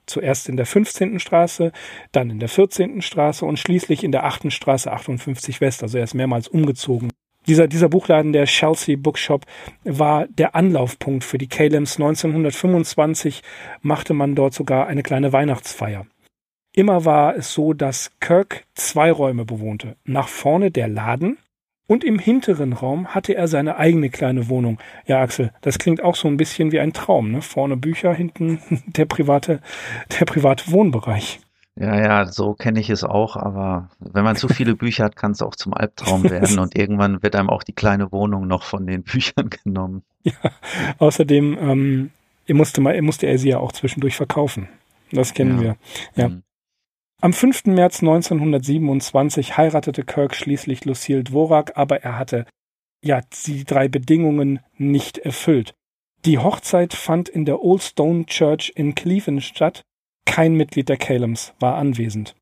Zuerst 0.07 0.49
in 0.49 0.57
der 0.57 0.67
15. 0.67 1.21
Straße, 1.21 1.73
dann 2.13 2.31
in 2.31 2.41
der 2.41 2.49
14. 2.49 3.03
Straße 3.03 3.45
und 3.45 3.59
schließlich 3.59 4.03
in 4.05 4.13
der 4.13 4.25
8. 4.25 4.51
Straße 4.53 4.91
58 4.91 5.61
West. 5.61 5.83
Also 5.83 5.99
er 5.99 6.05
ist 6.05 6.15
mehrmals 6.15 6.49
umgezogen. 6.49 7.11
Dieser, 7.49 7.67
dieser 7.67 7.89
Buchladen, 7.89 8.35
der 8.35 8.45
Chelsea 8.45 8.97
Bookshop, 8.97 9.47
war 9.83 10.27
der 10.29 10.55
Anlaufpunkt 10.55 11.25
für 11.25 11.39
die 11.39 11.49
Calems. 11.49 11.97
1925 11.97 13.43
machte 13.81 14.13
man 14.13 14.35
dort 14.35 14.53
sogar 14.53 14.87
eine 14.87 15.03
kleine 15.03 15.33
Weihnachtsfeier. 15.33 16.07
Immer 16.75 17.07
war 17.07 17.37
es 17.37 17.55
so, 17.55 17.73
dass 17.73 18.11
Kirk 18.21 18.65
zwei 18.75 19.11
Räume 19.11 19.47
bewohnte. 19.47 19.97
Nach 20.05 20.29
vorne 20.29 20.71
der 20.71 20.89
Laden 20.89 21.39
und 21.87 22.05
im 22.05 22.19
hinteren 22.19 22.75
Raum 22.75 23.15
hatte 23.15 23.35
er 23.35 23.49
seine 23.49 23.79
eigene 23.79 24.11
kleine 24.11 24.51
Wohnung. 24.51 24.79
Ja, 25.07 25.23
Axel, 25.23 25.51
das 25.63 25.79
klingt 25.79 26.03
auch 26.03 26.17
so 26.17 26.29
ein 26.29 26.37
bisschen 26.37 26.71
wie 26.71 26.81
ein 26.81 26.93
Traum, 26.93 27.33
ne? 27.33 27.41
Vorne 27.41 27.79
Bücher, 27.79 28.13
hinten 28.13 28.61
der 28.87 29.07
private, 29.07 29.61
der 30.21 30.27
private 30.27 30.71
Wohnbereich. 30.71 31.41
Ja, 31.81 32.01
ja, 32.01 32.27
so 32.27 32.55
kenne 32.55 32.81
ich 32.81 32.91
es 32.91 33.05
auch, 33.05 33.37
aber 33.37 33.91
wenn 34.01 34.25
man 34.25 34.37
zu 34.37 34.49
viele 34.49 34.75
Bücher 34.77 35.05
hat, 35.05 35.17
kann 35.17 35.33
es 35.33 35.43
auch 35.43 35.55
zum 35.55 35.75
Albtraum 35.75 36.25
werden 36.25 36.59
und 36.59 36.77
irgendwann 36.77 37.23
wird 37.23 37.37
einem 37.37 37.51
auch 37.51 37.63
die 37.63 37.73
kleine 37.73 38.11
Wohnung 38.11 38.47
noch 38.47 38.65
von 38.65 38.87
den 38.87 39.03
Büchern 39.05 39.51
genommen. 39.51 40.03
Ja, 40.25 40.33
außerdem 40.99 41.59
ähm, 41.61 42.11
er 42.47 42.55
musste, 42.55 42.81
mal, 42.81 42.95
er 42.95 43.03
musste 43.03 43.27
er 43.27 43.39
sie 43.39 43.51
ja 43.51 43.59
auch 43.59 43.73
zwischendurch 43.73 44.17
verkaufen. 44.17 44.69
Das 45.13 45.35
kennen 45.35 45.59
ja. 45.59 45.63
wir. 45.63 45.77
Ja. 46.17 46.29
Mhm. 46.29 46.43
Am 47.21 47.33
5. 47.33 47.67
März 47.67 48.01
1927 48.01 49.57
heiratete 49.57 50.05
Kirk 50.05 50.35
schließlich 50.35 50.85
Lucille 50.85 51.25
Dvorak, 51.25 51.77
aber 51.77 52.03
er 52.03 52.19
hatte 52.19 52.47
ja 53.03 53.21
die 53.47 53.65
drei 53.65 53.89
Bedingungen 53.89 54.61
nicht 54.77 55.19
erfüllt. 55.19 55.75
Die 56.25 56.39
Hochzeit 56.39 56.95
fand 56.95 57.29
in 57.29 57.45
der 57.45 57.63
Old 57.63 57.83
Stone 57.83 58.27
Church 58.27 58.73
in 58.75 58.95
Cleveland 58.95 59.43
statt. 59.43 59.83
Kein 60.29 60.55
Mitglied 60.55 60.91
der 60.91 60.99
Calems 60.99 61.55
war 61.59 61.77
anwesend. 61.77 62.37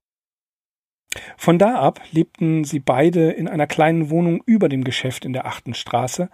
Von 1.39 1.59
da 1.59 1.77
ab 1.77 2.01
lebten 2.11 2.65
sie 2.65 2.81
beide 2.81 3.31
in 3.31 3.49
einer 3.49 3.69
kleinen 3.69 4.11
Wohnung 4.11 4.43
über 4.45 4.69
dem 4.69 4.83
Geschäft 4.85 5.25
in 5.25 5.33
der 5.33 5.47
achten 5.47 5.73
Straße. 5.73 6.29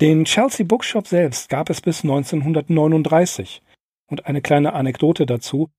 Den 0.00 0.26
Chelsea 0.26 0.66
Bookshop 0.66 1.08
selbst 1.08 1.48
gab 1.48 1.70
es 1.70 1.80
bis 1.80 2.04
1939. 2.04 3.62
Und 4.10 4.26
eine 4.26 4.42
kleine 4.42 4.74
Anekdote 4.74 5.24
dazu. 5.24 5.70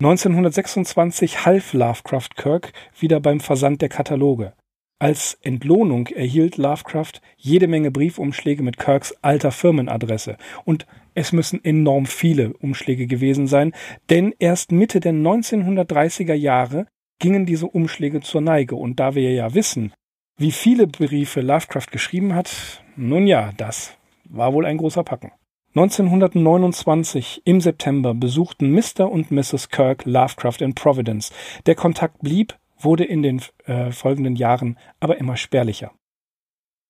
1926 0.00 1.44
half 1.44 1.72
Lovecraft 1.74 2.30
Kirk 2.36 2.72
wieder 2.98 3.20
beim 3.20 3.40
Versand 3.40 3.82
der 3.82 3.88
Kataloge. 3.88 4.54
Als 5.00 5.38
Entlohnung 5.40 6.08
erhielt 6.08 6.58
Lovecraft 6.58 7.22
jede 7.38 7.68
Menge 7.68 7.90
Briefumschläge 7.90 8.62
mit 8.62 8.78
Kirks 8.78 9.14
alter 9.22 9.50
Firmenadresse. 9.50 10.36
Und 10.66 10.86
es 11.14 11.32
müssen 11.32 11.64
enorm 11.64 12.04
viele 12.04 12.52
Umschläge 12.58 13.06
gewesen 13.06 13.46
sein, 13.46 13.72
denn 14.10 14.34
erst 14.38 14.72
Mitte 14.72 15.00
der 15.00 15.14
1930er 15.14 16.34
Jahre 16.34 16.86
gingen 17.18 17.46
diese 17.46 17.66
Umschläge 17.66 18.20
zur 18.20 18.42
Neige. 18.42 18.76
Und 18.76 19.00
da 19.00 19.14
wir 19.14 19.32
ja 19.32 19.54
wissen, 19.54 19.94
wie 20.36 20.52
viele 20.52 20.86
Briefe 20.86 21.40
Lovecraft 21.40 21.90
geschrieben 21.90 22.34
hat, 22.34 22.84
nun 22.94 23.26
ja, 23.26 23.52
das 23.56 23.96
war 24.24 24.52
wohl 24.52 24.66
ein 24.66 24.76
großer 24.76 25.02
Packen. 25.02 25.32
1929 25.74 27.40
im 27.46 27.62
September 27.62 28.12
besuchten 28.12 28.70
Mr. 28.70 29.10
und 29.10 29.30
Mrs. 29.30 29.70
Kirk 29.70 30.04
Lovecraft 30.04 30.60
in 30.60 30.74
Providence. 30.74 31.32
Der 31.64 31.74
Kontakt 31.74 32.18
blieb, 32.20 32.59
wurde 32.84 33.04
in 33.04 33.22
den 33.22 33.42
äh, 33.64 33.90
folgenden 33.92 34.36
Jahren 34.36 34.78
aber 35.00 35.18
immer 35.18 35.36
spärlicher. 35.36 35.92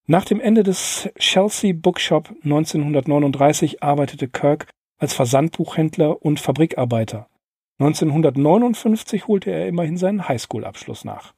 Nach 0.07 0.25
dem 0.25 0.41
Ende 0.41 0.63
des 0.63 1.09
Chelsea 1.19 1.73
Bookshop 1.73 2.31
1939 2.43 3.83
arbeitete 3.83 4.29
Kirk 4.29 4.67
als 4.99 5.15
Versandbuchhändler 5.15 6.23
und 6.23 6.41
Fabrikarbeiter. 6.41 7.29
1959 7.79 9.29
holte 9.29 9.51
er 9.51 9.69
immerhin 9.69 9.97
seinen 9.97 10.29
Highschool-Abschluss 10.29 11.05
nach. 11.05 11.33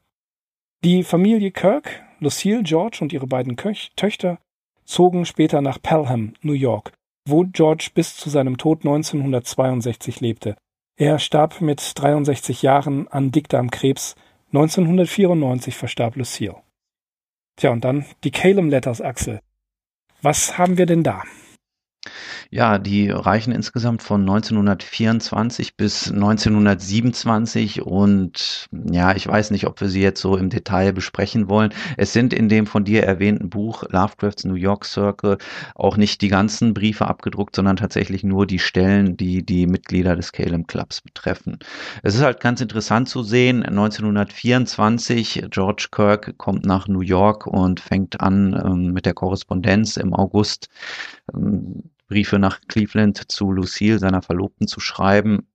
Die 0.85 1.05
Familie 1.05 1.53
Kirk, 1.53 2.03
Lucille 2.19 2.65
George 2.65 2.99
und 3.03 3.13
ihre 3.13 3.29
beiden 3.29 3.55
Köch 3.55 3.93
Töchter 3.95 4.39
zogen 4.85 5.25
später 5.27 5.61
nach 5.61 5.81
Pelham, 5.81 6.35
New 6.43 6.55
York, 6.55 6.93
wo 7.25 7.45
George 7.45 7.91
bis 7.95 8.17
zu 8.17 8.31
seinem 8.31 8.59
Tod 8.59 8.81
1962 8.81 10.21
lebte. 10.21 10.57
Er 10.97 11.19
starb 11.19 11.61
mit 11.61 11.93
63 11.95 12.63
Jahren 12.63 13.07
an 13.09 13.31
Dickdarmkrebs. 13.31 14.17
1994 14.53 15.75
verstarb 15.75 16.17
Lucille. 16.17 16.57
Tja, 17.57 17.71
und 17.71 17.85
dann 17.85 18.05
die 18.23 18.31
Calem 18.31 18.69
Letters 18.69 19.01
Axel. 19.01 19.41
Was 20.21 20.59
haben 20.59 20.77
wir 20.77 20.87
denn 20.87 21.03
da? 21.03 21.23
Ja, 22.55 22.77
die 22.77 23.09
reichen 23.09 23.51
insgesamt 23.51 24.03
von 24.03 24.21
1924 24.21 25.75
bis 25.75 26.13
1927 26.13 27.81
und 27.81 28.67
ja, 28.91 29.17
ich 29.17 29.27
weiß 29.27 29.53
nicht, 29.53 29.67
ob 29.67 29.81
wir 29.81 29.89
sie 29.89 30.03
jetzt 30.03 30.21
so 30.21 30.37
im 30.37 30.51
Detail 30.51 30.93
besprechen 30.93 31.49
wollen. 31.49 31.73
Es 31.97 32.13
sind 32.13 32.35
in 32.35 32.51
dem 32.51 32.67
von 32.67 32.85
dir 32.85 33.05
erwähnten 33.05 33.49
Buch 33.49 33.85
Lovecrafts 33.89 34.45
New 34.45 34.57
York 34.57 34.85
Circle 34.85 35.39
auch 35.75 35.97
nicht 35.97 36.21
die 36.21 36.29
ganzen 36.29 36.75
Briefe 36.75 37.07
abgedruckt, 37.07 37.57
sondern 37.57 37.77
tatsächlich 37.77 38.23
nur 38.23 38.47
die 38.47 38.59
Stellen, 38.59 39.17
die 39.17 39.47
die 39.47 39.67
Mitglieder 39.67 40.15
des 40.15 40.33
Calem 40.33 40.67
Clubs 40.67 41.01
betreffen. 41.01 41.59
Es 42.03 42.15
ist 42.15 42.23
halt 42.23 42.41
ganz 42.41 42.61
interessant 42.61 43.09
zu 43.09 43.23
sehen, 43.23 43.63
1924, 43.63 45.47
George 45.49 45.87
Kirk 45.91 46.37
kommt 46.37 46.67
nach 46.67 46.87
New 46.87 47.01
York 47.01 47.47
und 47.47 47.81
fängt 47.81 48.21
an 48.21 48.61
ähm, 48.63 48.93
mit 48.93 49.07
der 49.07 49.15
Korrespondenz 49.15 49.97
im 49.97 50.13
August. 50.13 50.69
Ähm, 51.35 51.85
Briefe 52.13 52.39
nach 52.39 52.61
Cleveland 52.69 53.33
zu 53.33 53.53
Lucille, 53.53 53.99
seiner 53.99 54.21
Verlobten, 54.21 54.69
zu 54.69 54.81
schreiben. 54.81 55.47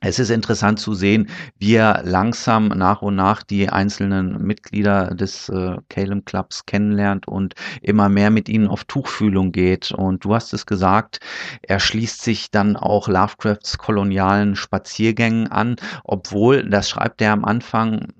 Es 0.00 0.20
ist 0.20 0.30
interessant 0.30 0.78
zu 0.78 0.94
sehen, 0.94 1.28
wie 1.58 1.74
er 1.74 2.02
langsam 2.04 2.68
nach 2.68 3.02
und 3.02 3.16
nach 3.16 3.42
die 3.42 3.68
einzelnen 3.68 4.40
Mitglieder 4.40 5.16
des 5.16 5.48
äh, 5.48 5.78
Calem 5.88 6.24
Clubs 6.24 6.64
kennenlernt 6.66 7.26
und 7.26 7.54
immer 7.82 8.08
mehr 8.08 8.30
mit 8.30 8.48
ihnen 8.48 8.68
auf 8.68 8.84
Tuchfühlung 8.84 9.50
geht. 9.50 9.90
Und 9.90 10.24
du 10.24 10.32
hast 10.32 10.52
es 10.52 10.64
gesagt, 10.64 11.18
er 11.62 11.80
schließt 11.80 12.22
sich 12.22 12.52
dann 12.52 12.76
auch 12.76 13.08
Lovecrafts 13.08 13.78
kolonialen 13.78 14.54
Spaziergängen 14.54 15.48
an, 15.48 15.74
obwohl, 16.04 16.70
das 16.70 16.88
schreibt 16.88 17.20
er 17.20 17.32
am 17.32 17.44
Anfang, 17.44 18.12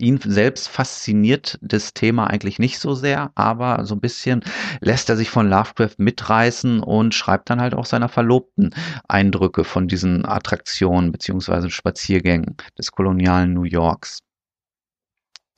ihn 0.00 0.18
selbst 0.22 0.68
fasziniert 0.68 1.58
das 1.62 1.94
Thema 1.94 2.26
eigentlich 2.28 2.58
nicht 2.58 2.78
so 2.78 2.94
sehr, 2.94 3.30
aber 3.34 3.84
so 3.84 3.94
ein 3.94 4.00
bisschen 4.00 4.42
lässt 4.80 5.08
er 5.10 5.16
sich 5.16 5.30
von 5.30 5.48
Lovecraft 5.48 5.96
mitreißen 5.98 6.80
und 6.80 7.14
schreibt 7.14 7.50
dann 7.50 7.60
halt 7.60 7.74
auch 7.74 7.86
seiner 7.86 8.08
Verlobten 8.08 8.74
Eindrücke 9.08 9.64
von 9.64 9.88
diesen 9.88 10.24
Attraktionen 10.26 11.12
beziehungsweise 11.12 11.70
Spaziergängen 11.70 12.56
des 12.78 12.92
kolonialen 12.92 13.52
New 13.52 13.64
Yorks 13.64 14.20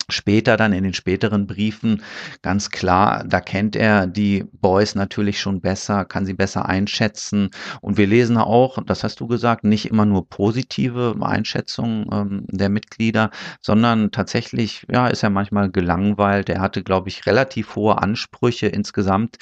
später 0.08 0.56
dann 0.56 0.72
in 0.72 0.84
den 0.84 0.94
späteren 0.94 1.46
Briefen 1.46 2.02
ganz 2.42 2.70
klar, 2.70 3.24
da 3.26 3.40
kennt 3.40 3.76
er 3.76 4.06
die 4.06 4.44
Boys 4.52 4.94
natürlich 4.94 5.40
schon 5.40 5.60
besser, 5.60 6.04
kann 6.04 6.26
sie 6.26 6.34
besser 6.34 6.66
einschätzen. 6.66 7.50
Und 7.80 7.96
wir 7.96 8.06
lesen 8.06 8.36
auch, 8.36 8.78
das 8.84 9.04
hast 9.04 9.20
du 9.20 9.26
gesagt, 9.26 9.64
nicht 9.64 9.86
immer 9.86 10.04
nur 10.04 10.28
positive 10.28 11.16
Einschätzungen 11.20 12.06
ähm, 12.12 12.46
der 12.48 12.68
Mitglieder, 12.68 13.30
sondern 13.60 14.10
tatsächlich, 14.10 14.86
ja, 14.90 15.08
ist 15.08 15.22
er 15.22 15.30
manchmal 15.30 15.70
gelangweilt. 15.70 16.48
Er 16.48 16.60
hatte, 16.60 16.82
glaube 16.82 17.08
ich, 17.08 17.26
relativ 17.26 17.76
hohe 17.76 18.00
Ansprüche 18.00 18.66
insgesamt 18.66 19.38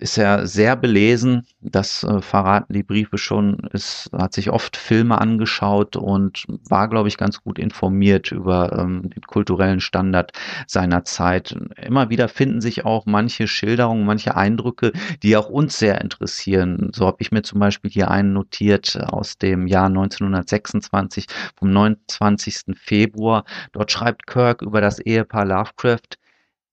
ist 0.00 0.16
er 0.18 0.46
sehr 0.46 0.76
belesen. 0.76 1.46
Das 1.60 2.02
äh, 2.04 2.22
verraten 2.22 2.72
die 2.72 2.82
Briefe 2.82 3.18
schon. 3.18 3.68
Es 3.72 4.08
hat 4.16 4.32
sich 4.32 4.50
oft 4.50 4.76
Filme 4.76 5.20
angeschaut 5.20 5.96
und 5.96 6.46
war, 6.68 6.88
glaube 6.88 7.08
ich, 7.08 7.18
ganz 7.18 7.42
gut 7.42 7.58
informiert 7.58 8.32
über 8.32 8.78
ähm, 8.78 9.10
den 9.10 9.22
kulturellen 9.22 9.80
Standard 9.80 10.32
seiner 10.66 11.04
Zeit. 11.04 11.54
Immer 11.76 12.08
wieder 12.08 12.28
finden 12.28 12.60
sich 12.60 12.84
auch 12.84 13.04
manche 13.04 13.46
Schilderungen, 13.46 14.06
manche 14.06 14.36
Eindrücke, 14.36 14.92
die 15.22 15.36
auch 15.36 15.50
uns 15.50 15.78
sehr 15.78 16.00
interessieren. 16.00 16.90
So 16.94 17.06
habe 17.06 17.18
ich 17.20 17.30
mir 17.30 17.42
zum 17.42 17.60
Beispiel 17.60 17.90
hier 17.90 18.10
einen 18.10 18.32
notiert 18.32 18.98
aus 19.12 19.36
dem 19.36 19.66
Jahr 19.66 19.86
1926 19.86 21.26
vom 21.58 21.70
29. 21.72 22.76
Februar. 22.76 23.44
Dort 23.72 23.92
schreibt 23.92 24.26
Kirk 24.26 24.62
über 24.62 24.80
das 24.80 24.98
Ehepaar 24.98 25.44
Lovecraft, 25.44 26.19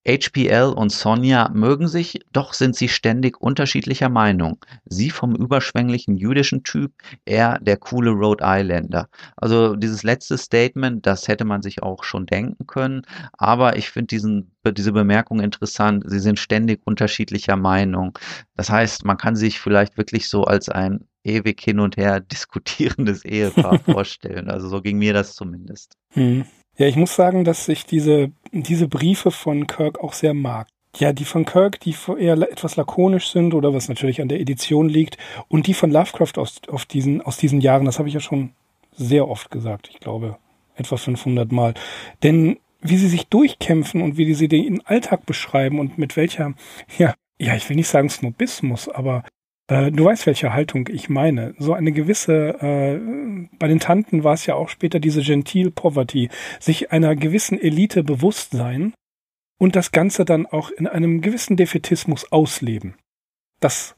HPL 0.07 0.73
und 0.75 0.91
Sonja 0.91 1.49
mögen 1.53 1.87
sich, 1.87 2.19
doch 2.31 2.53
sind 2.53 2.75
sie 2.75 2.87
ständig 2.87 3.41
unterschiedlicher 3.41 4.09
Meinung. 4.09 4.57
Sie 4.85 5.09
vom 5.09 5.35
überschwänglichen 5.35 6.15
jüdischen 6.15 6.63
Typ, 6.63 6.93
er 7.25 7.59
der 7.59 7.77
coole 7.77 8.11
Rhode 8.11 8.43
Islander. 8.45 9.09
Also 9.35 9.75
dieses 9.75 10.03
letzte 10.03 10.37
Statement, 10.37 11.05
das 11.05 11.27
hätte 11.27 11.45
man 11.45 11.61
sich 11.61 11.83
auch 11.83 12.03
schon 12.03 12.25
denken 12.25 12.67
können, 12.67 13.01
aber 13.33 13.75
ich 13.75 13.89
finde 13.89 14.07
diesen 14.07 14.51
diese 14.71 14.91
Bemerkung 14.91 15.39
interessant. 15.39 16.03
Sie 16.07 16.19
sind 16.19 16.39
ständig 16.39 16.81
unterschiedlicher 16.85 17.55
Meinung. 17.55 18.17
Das 18.55 18.69
heißt, 18.69 19.05
man 19.05 19.17
kann 19.17 19.35
sich 19.35 19.59
vielleicht 19.59 19.97
wirklich 19.97 20.27
so 20.29 20.43
als 20.43 20.69
ein 20.69 21.07
ewig 21.23 21.61
hin 21.61 21.79
und 21.79 21.97
her 21.97 22.19
diskutierendes 22.19 23.25
Ehepaar 23.25 23.79
vorstellen. 23.85 24.49
Also 24.49 24.69
so 24.69 24.81
ging 24.81 24.97
mir 24.97 25.13
das 25.13 25.35
zumindest. 25.35 25.95
Hm. 26.11 26.45
Ja, 26.77 26.85
ich 26.85 26.95
muss 26.95 27.15
sagen, 27.15 27.43
dass 27.43 27.67
ich 27.67 27.85
diese, 27.85 28.31
diese 28.51 28.87
Briefe 28.87 29.31
von 29.31 29.65
Kirk 29.65 29.99
auch 29.99 30.13
sehr 30.13 30.33
mag. 30.33 30.67
Ja, 30.95 31.11
die 31.11 31.25
von 31.25 31.45
Kirk, 31.45 31.79
die 31.79 31.95
eher 32.17 32.37
etwas 32.37 32.75
lakonisch 32.75 33.29
sind 33.31 33.53
oder 33.53 33.73
was 33.73 33.89
natürlich 33.89 34.21
an 34.21 34.29
der 34.29 34.39
Edition 34.39 34.87
liegt 34.87 35.17
und 35.47 35.67
die 35.67 35.73
von 35.73 35.91
Lovecraft 35.91 36.37
aus, 36.37 36.61
auf 36.69 36.85
diesen, 36.85 37.21
aus 37.21 37.37
diesen 37.37 37.61
Jahren, 37.61 37.85
das 37.85 37.99
habe 37.99 38.07
ich 38.07 38.13
ja 38.13 38.19
schon 38.19 38.51
sehr 38.91 39.27
oft 39.27 39.51
gesagt, 39.51 39.89
ich 39.91 39.99
glaube 39.99 40.37
etwa 40.75 40.97
500 40.97 41.51
Mal. 41.51 41.73
Denn 42.23 42.57
wie 42.81 42.97
sie 42.97 43.09
sich 43.09 43.27
durchkämpfen 43.27 44.01
und 44.01 44.17
wie 44.17 44.33
sie 44.33 44.47
den 44.47 44.85
Alltag 44.85 45.25
beschreiben 45.25 45.79
und 45.79 45.97
mit 45.97 46.15
welcher, 46.15 46.53
ja, 46.97 47.13
ja, 47.39 47.55
ich 47.55 47.67
will 47.69 47.75
nicht 47.75 47.89
sagen 47.89 48.09
Snobismus, 48.09 48.87
aber 48.89 49.23
äh, 49.67 49.91
du 49.91 50.05
weißt, 50.05 50.25
welche 50.25 50.53
Haltung 50.53 50.87
ich 50.87 51.09
meine. 51.09 51.53
So 51.59 51.73
eine 51.73 51.91
gewisse, 51.91 52.61
äh, 52.61 53.47
bei 53.57 53.67
den 53.67 53.79
Tanten 53.79 54.23
war 54.23 54.33
es 54.33 54.45
ja 54.45 54.55
auch 54.55 54.69
später 54.69 54.99
diese 54.99 55.21
Gentil 55.21 55.71
Poverty, 55.71 56.29
sich 56.59 56.91
einer 56.91 57.15
gewissen 57.15 57.59
Elite 57.59 58.03
bewusst 58.03 58.51
sein 58.51 58.93
und 59.59 59.75
das 59.75 59.91
Ganze 59.91 60.25
dann 60.25 60.45
auch 60.45 60.71
in 60.71 60.87
einem 60.87 61.21
gewissen 61.21 61.57
Defetismus 61.57 62.31
ausleben. 62.31 62.95
Das 63.59 63.95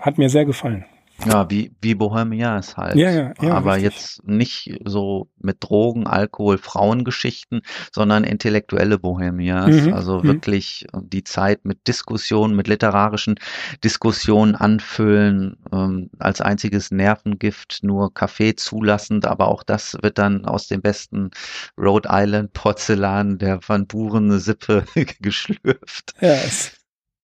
hat 0.00 0.18
mir 0.18 0.30
sehr 0.30 0.44
gefallen. 0.44 0.84
Ja, 1.24 1.50
wie, 1.50 1.72
wie 1.80 1.94
Bohemians 1.96 2.76
halt. 2.76 2.94
Ja, 2.94 3.10
ja, 3.10 3.32
ja, 3.40 3.52
Aber 3.52 3.74
richtig. 3.74 3.92
jetzt 3.92 4.26
nicht 4.28 4.72
so 4.84 5.28
mit 5.38 5.56
Drogen, 5.60 6.06
Alkohol, 6.06 6.58
Frauengeschichten, 6.58 7.62
sondern 7.92 8.22
intellektuelle 8.22 8.98
Bohemians. 8.98 9.86
Mhm, 9.86 9.94
Also 9.94 10.18
mhm. 10.18 10.24
wirklich 10.24 10.86
die 10.94 11.24
Zeit 11.24 11.64
mit 11.64 11.88
Diskussionen, 11.88 12.54
mit 12.54 12.68
literarischen 12.68 13.34
Diskussionen 13.82 14.54
anfüllen, 14.54 15.56
ähm, 15.72 16.10
als 16.20 16.40
einziges 16.40 16.92
Nervengift 16.92 17.80
nur 17.82 18.14
Kaffee 18.14 18.54
zulassend, 18.54 19.26
aber 19.26 19.48
auch 19.48 19.64
das 19.64 19.96
wird 20.00 20.18
dann 20.18 20.44
aus 20.44 20.68
dem 20.68 20.82
besten 20.82 21.30
Rhode 21.76 22.08
Island 22.12 22.52
Porzellan 22.52 23.38
der 23.38 23.58
Van 23.66 23.86
Buren 23.88 24.38
Sippe 24.38 24.84
geschlürft. 25.20 26.14
Ja, 26.20 26.34
es 26.34 26.72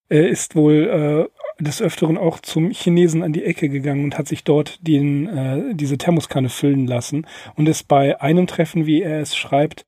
er 0.09 0.29
ist 0.29 0.55
wohl 0.55 1.29
äh, 1.29 1.29
des 1.59 1.81
Öfteren 1.81 2.19
auch 2.19 2.41
zum 2.41 2.71
Chinesen 2.71 3.23
an 3.23 3.33
die 3.33 3.45
Ecke 3.45 3.69
gegangen 3.69 4.05
und 4.05 4.19
hat 4.19 4.29
sich 4.29 4.45
dort 4.45 4.79
den, 4.87 5.29
äh, 5.29 5.75
diese 5.75 5.99
Thermoskanne 5.99 6.49
füllen 6.49 6.87
lassen 6.87 7.27
und 7.57 7.69
ist 7.69 7.89
bei 7.89 8.21
einem 8.21 8.47
Treffen, 8.47 8.87
wie 8.87 9.03
er 9.03 9.21
es 9.21 9.37
schreibt, 9.37 9.85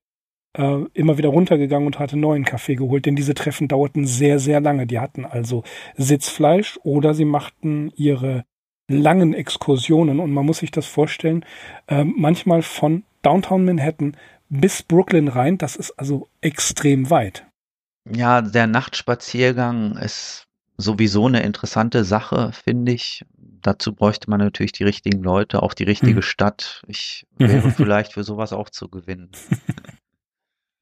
äh, 0.57 0.85
immer 0.95 1.19
wieder 1.19 1.29
runtergegangen 1.29 1.87
und 1.87 1.99
hatte 1.99 2.17
neuen 2.17 2.45
Kaffee 2.45 2.77
geholt, 2.77 3.07
denn 3.07 3.17
diese 3.17 3.35
Treffen 3.35 3.69
dauerten 3.69 4.07
sehr, 4.07 4.39
sehr 4.39 4.61
lange. 4.61 4.87
Die 4.87 4.99
hatten 4.99 5.25
also 5.25 5.65
Sitzfleisch 5.97 6.79
oder 6.83 7.15
sie 7.15 7.25
machten 7.25 7.93
ihre 7.97 8.45
langen 8.89 9.35
Exkursionen 9.35 10.21
und 10.21 10.33
man 10.33 10.47
muss 10.47 10.59
sich 10.59 10.71
das 10.71 10.87
vorstellen, 10.87 11.45
äh, 11.89 12.05
manchmal 12.05 12.63
von 12.63 13.05
Downtown 13.23 13.65
Manhattan 13.65 14.17
bis 14.49 14.83
Brooklyn 14.83 15.29
rein, 15.29 15.59
das 15.59 15.75
ist 15.75 15.93
also 15.99 16.29
extrem 16.41 17.11
weit. 17.11 17.45
Ja, 18.09 18.41
der 18.41 18.69
Nachtspaziergang 18.69 19.97
ist 19.97 20.47
sowieso 20.77 21.27
eine 21.27 21.43
interessante 21.43 22.05
Sache, 22.05 22.53
finde 22.53 22.93
ich. 22.93 23.25
Dazu 23.63 23.95
bräuchte 23.95 24.31
man 24.31 24.41
natürlich 24.41 24.73
die 24.73 24.85
richtigen 24.85 25.23
Leute, 25.23 25.63
auch 25.63 25.75
die 25.75 25.85
richtige 25.85 26.17
Mhm. 26.17 26.23
Stadt. 26.23 26.83
Ich 26.87 27.27
wäre 27.39 27.71
vielleicht 27.71 28.13
für 28.13 28.25
sowas 28.25 28.53
auch 28.53 28.71
zu 28.71 28.89
gewinnen. 28.89 29.31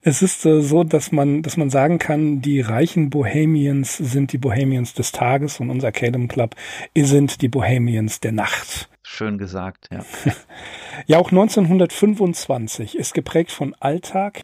Es 0.06 0.20
ist 0.20 0.44
äh, 0.44 0.60
so, 0.60 0.84
dass 0.84 1.12
man, 1.12 1.40
dass 1.40 1.56
man 1.56 1.70
sagen 1.70 1.98
kann, 1.98 2.42
die 2.42 2.60
reichen 2.60 3.08
Bohemians 3.08 3.96
sind 3.96 4.32
die 4.34 4.38
Bohemians 4.38 4.92
des 4.92 5.12
Tages 5.12 5.60
und 5.60 5.70
unser 5.70 5.92
Calum 5.92 6.28
Club 6.28 6.54
sind 6.94 7.40
die 7.40 7.48
Bohemians 7.48 8.20
der 8.20 8.32
Nacht. 8.32 8.90
Schön 9.02 9.38
gesagt, 9.38 9.88
ja. 9.90 10.04
Ja, 11.06 11.18
auch 11.18 11.30
1925 11.30 12.96
ist 12.98 13.14
geprägt 13.14 13.50
von 13.50 13.74
Alltag, 13.80 14.42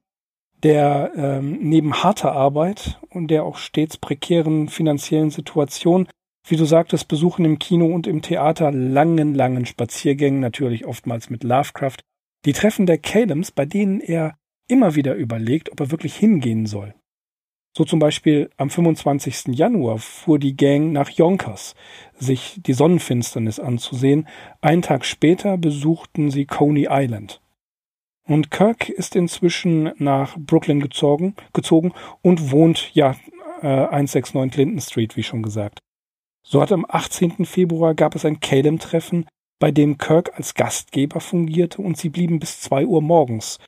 der 0.62 1.12
ähm, 1.16 1.58
neben 1.60 2.02
harter 2.02 2.32
Arbeit 2.32 3.00
und 3.08 3.28
der 3.28 3.44
auch 3.44 3.56
stets 3.56 3.96
prekären 3.96 4.68
finanziellen 4.68 5.30
Situation, 5.30 6.08
wie 6.46 6.56
du 6.56 6.64
sagtest, 6.64 7.08
Besuchen 7.08 7.44
im 7.44 7.58
Kino 7.58 7.86
und 7.86 8.06
im 8.06 8.22
Theater, 8.22 8.72
langen, 8.72 9.34
langen 9.34 9.66
Spaziergängen, 9.66 10.40
natürlich 10.40 10.86
oftmals 10.86 11.30
mit 11.30 11.44
Lovecraft, 11.44 11.98
die 12.44 12.52
Treffen 12.52 12.86
der 12.86 12.98
Calums, 12.98 13.50
bei 13.52 13.66
denen 13.66 14.00
er 14.00 14.36
immer 14.68 14.94
wieder 14.94 15.14
überlegt, 15.14 15.70
ob 15.72 15.80
er 15.80 15.90
wirklich 15.90 16.16
hingehen 16.16 16.66
soll. 16.66 16.94
So 17.76 17.84
zum 17.84 18.00
Beispiel 18.00 18.50
am 18.56 18.68
25. 18.68 19.56
Januar 19.56 19.98
fuhr 19.98 20.38
die 20.38 20.56
Gang 20.56 20.92
nach 20.92 21.10
Yonkers, 21.10 21.74
sich 22.18 22.60
die 22.66 22.72
Sonnenfinsternis 22.72 23.60
anzusehen. 23.60 24.26
Einen 24.60 24.82
Tag 24.82 25.04
später 25.04 25.56
besuchten 25.56 26.30
sie 26.30 26.46
Coney 26.46 26.88
Island. 26.90 27.40
Und 28.26 28.50
Kirk 28.50 28.88
ist 28.88 29.16
inzwischen 29.16 29.92
nach 29.98 30.36
Brooklyn 30.38 30.80
gezogen, 30.80 31.34
gezogen 31.52 31.92
und 32.22 32.52
wohnt 32.52 32.94
ja 32.94 33.16
äh, 33.62 33.86
169 33.86 34.52
Clinton 34.52 34.80
Street, 34.80 35.16
wie 35.16 35.22
schon 35.22 35.42
gesagt. 35.42 35.80
So 36.42 36.60
hat 36.60 36.72
am 36.72 36.86
18. 36.88 37.44
Februar 37.44 37.94
gab 37.94 38.14
es 38.14 38.24
ein 38.24 38.40
Calem-Treffen, 38.40 39.26
bei 39.58 39.70
dem 39.70 39.98
Kirk 39.98 40.32
als 40.36 40.54
Gastgeber 40.54 41.20
fungierte 41.20 41.82
und 41.82 41.96
sie 41.96 42.08
blieben 42.08 42.38
bis 42.40 42.60
zwei 42.60 42.86
Uhr 42.86 43.02
morgens. 43.02 43.58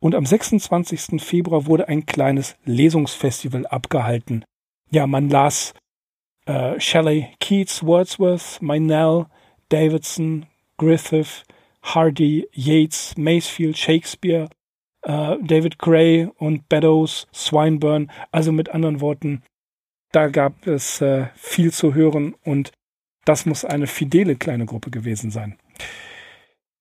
Und 0.00 0.14
am 0.14 0.26
26. 0.26 1.22
Februar 1.22 1.66
wurde 1.66 1.88
ein 1.88 2.06
kleines 2.06 2.56
Lesungsfestival 2.64 3.66
abgehalten. 3.66 4.44
Ja, 4.90 5.06
man 5.06 5.28
las 5.28 5.74
äh, 6.46 6.80
Shelley, 6.80 7.28
Keats, 7.38 7.84
Wordsworth, 7.86 8.60
Meynell, 8.60 9.26
Davidson, 9.68 10.46
Griffith, 10.76 11.44
Hardy, 11.82 12.48
Yates, 12.52 13.16
Masefield, 13.16 13.76
Shakespeare, 13.76 14.48
äh, 15.02 15.36
David 15.42 15.78
Gray 15.78 16.28
und 16.38 16.68
Beddoes, 16.68 17.26
Swinburne. 17.34 18.06
Also 18.30 18.52
mit 18.52 18.70
anderen 18.70 19.00
Worten, 19.00 19.42
da 20.12 20.28
gab 20.28 20.66
es 20.66 21.00
äh, 21.00 21.26
viel 21.34 21.72
zu 21.72 21.94
hören 21.94 22.34
und 22.44 22.72
das 23.24 23.46
muss 23.46 23.64
eine 23.64 23.86
fidele 23.86 24.36
kleine 24.36 24.66
Gruppe 24.66 24.90
gewesen 24.90 25.30
sein. 25.30 25.56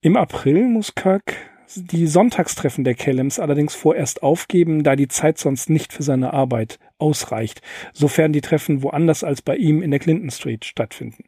Im 0.01 0.17
April 0.17 0.67
muss 0.67 0.95
Kirk 0.95 1.35
die 1.75 2.07
Sonntagstreffen 2.07 2.83
der 2.83 2.95
Kellems 2.95 3.39
allerdings 3.39 3.75
vorerst 3.75 4.23
aufgeben, 4.23 4.83
da 4.83 4.95
die 4.95 5.07
Zeit 5.07 5.37
sonst 5.37 5.69
nicht 5.69 5.93
für 5.93 6.03
seine 6.03 6.33
Arbeit 6.33 6.79
ausreicht, 6.97 7.61
sofern 7.93 8.33
die 8.33 8.41
Treffen 8.41 8.83
woanders 8.83 9.23
als 9.23 9.41
bei 9.41 9.55
ihm 9.55 9.81
in 9.81 9.91
der 9.91 9.99
Clinton 9.99 10.31
Street 10.31 10.65
stattfinden. 10.65 11.23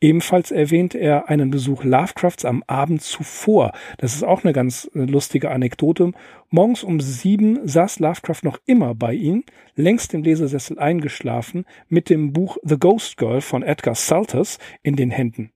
Ebenfalls 0.00 0.50
erwähnt 0.50 0.94
er 0.94 1.28
einen 1.28 1.50
Besuch 1.50 1.84
Lovecrafts 1.84 2.44
am 2.44 2.64
Abend 2.66 3.02
zuvor. 3.02 3.72
Das 3.98 4.14
ist 4.14 4.24
auch 4.24 4.44
eine 4.44 4.52
ganz 4.52 4.90
äh, 4.94 5.00
lustige 5.00 5.50
Anekdote. 5.50 6.12
Morgens 6.50 6.82
um 6.82 7.00
sieben 7.00 7.66
saß 7.66 8.00
Lovecraft 8.00 8.40
noch 8.42 8.58
immer 8.66 8.94
bei 8.94 9.14
ihm, 9.14 9.44
längst 9.74 10.14
im 10.14 10.22
Lesersessel 10.22 10.78
eingeschlafen, 10.78 11.66
mit 11.88 12.10
dem 12.10 12.32
Buch 12.32 12.56
The 12.62 12.78
Ghost 12.78 13.16
Girl 13.16 13.40
von 13.40 13.62
Edgar 13.62 13.94
Salters 13.94 14.58
in 14.82 14.96
den 14.96 15.10
Händen. 15.10 15.52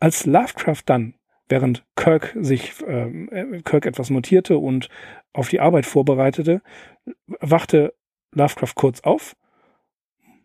Als 0.00 0.26
Lovecraft 0.26 0.82
dann, 0.86 1.14
während 1.48 1.84
Kirk 1.96 2.36
sich 2.40 2.80
äh, 2.82 3.62
Kirk 3.64 3.86
etwas 3.86 4.10
notierte 4.10 4.58
und 4.58 4.88
auf 5.32 5.48
die 5.48 5.60
Arbeit 5.60 5.86
vorbereitete, 5.86 6.60
wachte 7.40 7.94
Lovecraft 8.32 8.74
kurz 8.74 9.00
auf, 9.00 9.34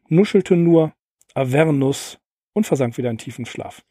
nuschelte 0.07 0.55
nur 0.55 0.93
Avernus 1.33 2.19
und 2.53 2.65
versank 2.65 2.97
wieder 2.97 3.09
in 3.09 3.17
tiefen 3.17 3.45
Schlaf. 3.45 3.83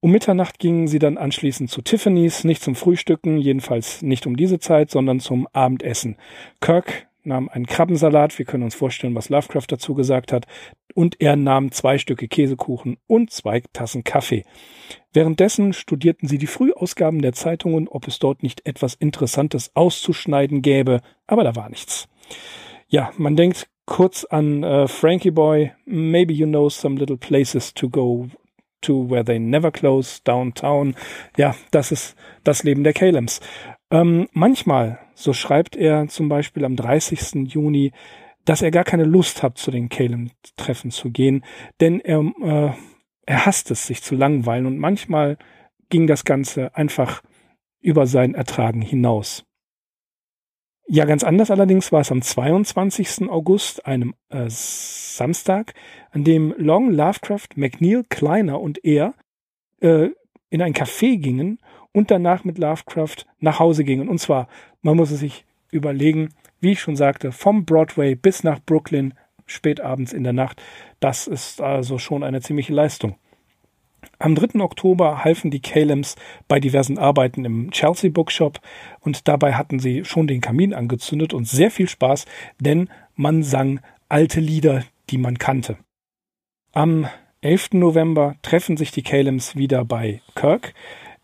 Um 0.00 0.10
Mitternacht 0.10 0.58
gingen 0.58 0.88
sie 0.88 0.98
dann 0.98 1.16
anschließend 1.16 1.70
zu 1.70 1.80
Tiffany's, 1.80 2.42
nicht 2.42 2.62
zum 2.62 2.74
Frühstücken, 2.74 3.38
jedenfalls 3.38 4.02
nicht 4.02 4.26
um 4.26 4.36
diese 4.36 4.58
Zeit, 4.58 4.90
sondern 4.90 5.20
zum 5.20 5.46
Abendessen. 5.52 6.16
Kirk 6.60 7.06
nahm 7.22 7.48
einen 7.48 7.66
Krabbensalat, 7.66 8.36
wir 8.36 8.44
können 8.44 8.64
uns 8.64 8.74
vorstellen, 8.74 9.14
was 9.14 9.28
Lovecraft 9.28 9.66
dazu 9.68 9.94
gesagt 9.94 10.32
hat, 10.32 10.46
und 10.94 11.20
er 11.20 11.36
nahm 11.36 11.70
zwei 11.70 11.98
Stücke 11.98 12.26
Käsekuchen 12.26 12.98
und 13.06 13.30
zwei 13.30 13.62
Tassen 13.72 14.02
Kaffee. 14.02 14.44
Währenddessen 15.12 15.72
studierten 15.72 16.26
sie 16.26 16.38
die 16.38 16.48
Frühausgaben 16.48 17.22
der 17.22 17.32
Zeitungen, 17.32 17.86
ob 17.86 18.08
es 18.08 18.18
dort 18.18 18.42
nicht 18.42 18.66
etwas 18.66 18.94
Interessantes 18.94 19.70
auszuschneiden 19.74 20.62
gäbe, 20.62 21.00
aber 21.28 21.44
da 21.44 21.54
war 21.54 21.68
nichts. 21.68 22.08
Ja, 22.88 23.12
man 23.16 23.36
denkt 23.36 23.68
kurz 23.86 24.24
an 24.24 24.62
äh, 24.62 24.88
Frankie 24.88 25.30
Boy, 25.30 25.72
maybe 25.84 26.32
you 26.32 26.46
know 26.46 26.68
some 26.68 26.98
little 26.98 27.16
places 27.16 27.74
to 27.74 27.88
go 27.88 28.28
to 28.82 29.08
where 29.08 29.24
they 29.24 29.38
never 29.38 29.70
close, 29.70 30.20
downtown. 30.22 30.94
Ja, 31.36 31.54
das 31.70 31.92
ist 31.92 32.16
das 32.44 32.64
Leben 32.64 32.84
der 32.84 32.92
Calems. 32.92 33.40
Ähm, 33.90 34.28
manchmal, 34.32 34.98
so 35.14 35.32
schreibt 35.32 35.76
er 35.76 36.08
zum 36.08 36.28
Beispiel 36.28 36.64
am 36.64 36.76
30. 36.76 37.52
Juni, 37.52 37.92
dass 38.44 38.62
er 38.62 38.70
gar 38.70 38.84
keine 38.84 39.04
Lust 39.04 39.42
hat, 39.42 39.58
zu 39.58 39.70
den 39.70 39.88
Calem-Treffen 39.88 40.90
zu 40.90 41.10
gehen, 41.10 41.44
denn 41.80 42.00
er, 42.00 42.20
äh, 42.42 42.72
er 43.26 43.46
hasst 43.46 43.70
es, 43.70 43.86
sich 43.86 44.02
zu 44.02 44.16
langweilen 44.16 44.66
und 44.66 44.78
manchmal 44.78 45.38
ging 45.90 46.06
das 46.06 46.24
Ganze 46.24 46.74
einfach 46.74 47.22
über 47.80 48.06
sein 48.06 48.34
Ertragen 48.34 48.80
hinaus. 48.80 49.44
Ja, 50.88 51.04
ganz 51.04 51.24
anders 51.24 51.50
allerdings 51.50 51.92
war 51.92 52.00
es 52.00 52.10
am 52.10 52.22
22. 52.22 53.30
August, 53.30 53.86
einem 53.86 54.14
äh, 54.30 54.46
Samstag, 54.48 55.74
an 56.10 56.24
dem 56.24 56.54
Long, 56.58 56.90
Lovecraft, 56.90 57.48
McNeil, 57.56 58.04
Kleiner 58.08 58.60
und 58.60 58.84
er 58.84 59.14
äh, 59.80 60.08
in 60.50 60.60
ein 60.60 60.74
Café 60.74 61.18
gingen 61.18 61.58
und 61.92 62.10
danach 62.10 62.44
mit 62.44 62.58
Lovecraft 62.58 63.26
nach 63.38 63.58
Hause 63.58 63.84
gingen. 63.84 64.08
Und 64.08 64.18
zwar, 64.18 64.48
man 64.82 64.96
muss 64.96 65.10
es 65.10 65.20
sich 65.20 65.44
überlegen, 65.70 66.30
wie 66.60 66.72
ich 66.72 66.80
schon 66.80 66.96
sagte, 66.96 67.32
vom 67.32 67.64
Broadway 67.64 68.14
bis 68.14 68.44
nach 68.44 68.60
Brooklyn, 68.60 69.14
spät 69.46 69.80
abends 69.80 70.12
in 70.12 70.24
der 70.24 70.32
Nacht. 70.32 70.62
Das 71.00 71.26
ist 71.26 71.60
also 71.60 71.98
schon 71.98 72.22
eine 72.22 72.40
ziemliche 72.40 72.72
Leistung. 72.72 73.16
Am 74.18 74.34
3. 74.34 74.60
Oktober 74.60 75.24
halfen 75.24 75.50
die 75.50 75.60
Calems 75.60 76.16
bei 76.48 76.60
diversen 76.60 76.98
Arbeiten 76.98 77.44
im 77.44 77.70
Chelsea 77.70 78.10
Bookshop 78.10 78.60
und 79.00 79.26
dabei 79.28 79.54
hatten 79.54 79.78
sie 79.78 80.04
schon 80.04 80.26
den 80.26 80.40
Kamin 80.40 80.74
angezündet 80.74 81.34
und 81.34 81.48
sehr 81.48 81.70
viel 81.70 81.88
Spaß, 81.88 82.26
denn 82.60 82.88
man 83.14 83.42
sang 83.42 83.80
alte 84.08 84.40
Lieder, 84.40 84.84
die 85.10 85.18
man 85.18 85.38
kannte. 85.38 85.76
Am 86.72 87.08
11. 87.40 87.70
November 87.72 88.36
treffen 88.42 88.76
sich 88.76 88.92
die 88.92 89.02
Calems 89.02 89.56
wieder 89.56 89.84
bei 89.84 90.22
Kirk, 90.34 90.74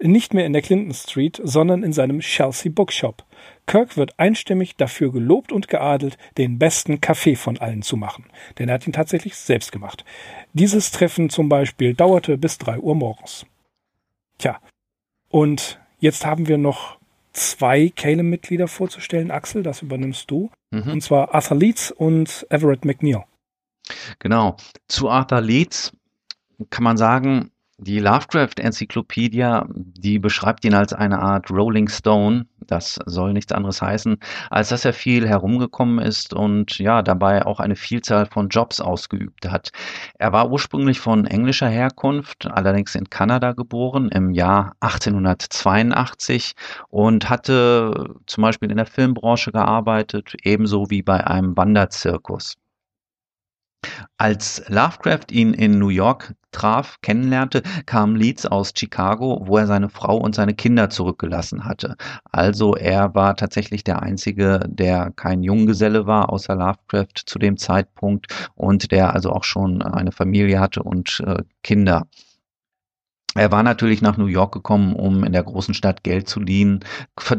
nicht 0.01 0.35
mehr 0.35 0.47
in 0.47 0.53
der 0.53 0.63
Clinton 0.63 0.95
Street, 0.95 1.41
sondern 1.43 1.83
in 1.83 1.93
seinem 1.93 2.21
Chelsea 2.21 2.71
Bookshop. 2.73 3.25
Kirk 3.67 3.97
wird 3.97 4.19
einstimmig 4.19 4.77
dafür 4.77 5.13
gelobt 5.13 5.53
und 5.53 5.69
geadelt, 5.69 6.17
den 6.37 6.59
besten 6.59 7.01
Kaffee 7.01 7.37
von 7.37 7.59
allen 7.59 7.83
zu 7.83 7.97
machen, 7.97 8.27
denn 8.59 8.69
er 8.69 8.75
hat 8.75 8.87
ihn 8.87 8.93
tatsächlich 8.93 9.37
selbst 9.37 9.73
gemacht. 9.73 10.05
Dieses 10.53 10.91
Treffen 10.91 11.31
zum 11.31 11.49
Beispiel 11.49 11.95
dauerte 11.95 12.39
bis 12.39 12.59
drei 12.59 12.79
Uhr 12.79 12.95
morgens. 12.95 13.45
Tja, 14.39 14.61
und 15.29 15.81
jetzt 15.99 16.25
haben 16.25 16.49
wir 16.49 16.59
noch 16.59 16.99
zwei 17.33 17.91
Calem-Mitglieder 17.95 18.69
vorzustellen. 18.69 19.31
Axel, 19.31 19.63
das 19.63 19.83
übernimmst 19.83 20.31
du. 20.31 20.51
Mhm. 20.71 20.93
Und 20.93 21.01
zwar 21.03 21.35
Arthur 21.35 21.57
Leeds 21.57 21.91
und 21.91 22.47
Everett 22.51 22.85
McNeil. 22.85 23.25
Genau. 24.19 24.57
Zu 24.87 25.09
Arthur 25.09 25.41
Leeds 25.41 25.93
kann 26.71 26.85
man 26.85 26.97
sagen, 26.97 27.51
die 27.79 28.01
Lovecraft-Enzyklopädie, 28.01 29.61
die 29.69 30.19
beschreibt 30.19 30.65
ihn 30.65 30.75
als 30.75 30.93
eine 30.93 31.21
Art 31.21 31.51
Rolling 31.51 31.89
Stone. 31.89 32.47
Das 32.67 32.99
soll 33.07 33.33
nichts 33.33 33.53
anderes 33.53 33.81
heißen, 33.81 34.19
als 34.51 34.71
dass 34.71 34.85
er 34.85 34.93
viel 34.93 35.27
herumgekommen 35.29 36.01
ist 36.01 36.35
und 36.35 36.79
ja, 36.79 37.03
dabei 37.03 37.47
auch 37.47 37.61
eine 37.61 37.77
Vielzahl 37.77 38.27
von 38.27 38.49
Jobs 38.49 38.81
ausgeübt 38.81 39.49
hat. 39.49 39.71
Er 40.19 40.33
war 40.33 40.51
ursprünglich 40.51 40.99
von 40.99 41.25
englischer 41.25 41.69
Herkunft, 41.69 42.47
allerdings 42.47 42.97
in 42.97 43.09
Kanada 43.09 43.53
geboren 43.53 44.09
im 44.09 44.33
Jahr 44.33 44.75
1882 44.81 46.55
und 46.89 47.31
hatte 47.31 48.17
zum 48.27 48.43
Beispiel 48.43 48.71
in 48.71 48.77
der 48.77 48.87
Filmbranche 48.87 49.53
gearbeitet, 49.53 50.35
ebenso 50.43 50.91
wie 50.91 51.03
bei 51.03 51.25
einem 51.27 51.57
Wanderzirkus. 51.57 52.57
Als 54.17 54.63
Lovecraft 54.69 55.31
ihn 55.31 55.55
in 55.55 55.79
New 55.79 55.89
York 55.89 56.35
traf, 56.51 56.97
kennenlernte, 57.03 57.63
kam 57.87 58.17
Leeds 58.17 58.47
aus 58.47 58.73
Chicago, 58.77 59.43
wo 59.45 59.59
er 59.59 59.67
seine 59.67 59.89
Frau 59.89 60.17
und 60.17 60.35
seine 60.35 60.55
Kinder 60.55 60.91
zurückgelassen 60.91 61.65
hatte. 61.65 61.97
Also 62.33 62.75
er 62.75 63.15
war 63.15 63.37
tatsächlich 63.37 63.85
der 63.85 64.03
Einzige, 64.03 64.61
der 64.67 65.13
kein 65.15 65.43
Junggeselle 65.43 66.07
war, 66.07 66.31
außer 66.33 66.57
Lovecraft 66.57 67.27
zu 67.27 67.39
dem 67.39 67.57
Zeitpunkt 67.57 68.27
und 68.55 68.91
der 68.91 69.15
also 69.15 69.31
auch 69.31 69.45
schon 69.45 69.83
eine 69.83 70.13
Familie 70.13 70.59
hatte 70.59 70.83
und 70.83 71.21
äh, 71.27 71.45
Kinder. 71.63 72.07
Er 73.39 73.53
war 73.53 73.63
natürlich 73.63 74.03
nach 74.03 74.17
New 74.17 74.27
York 74.27 74.53
gekommen, 74.53 74.95
um 74.95 75.23
in 75.23 75.33
der 75.33 75.45
großen 75.45 75.73
Stadt 75.73 76.03
Geld 76.03 76.29
zu, 76.29 76.41
dienen, 76.41 76.81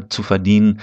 zu 0.08 0.22
verdienen. 0.22 0.80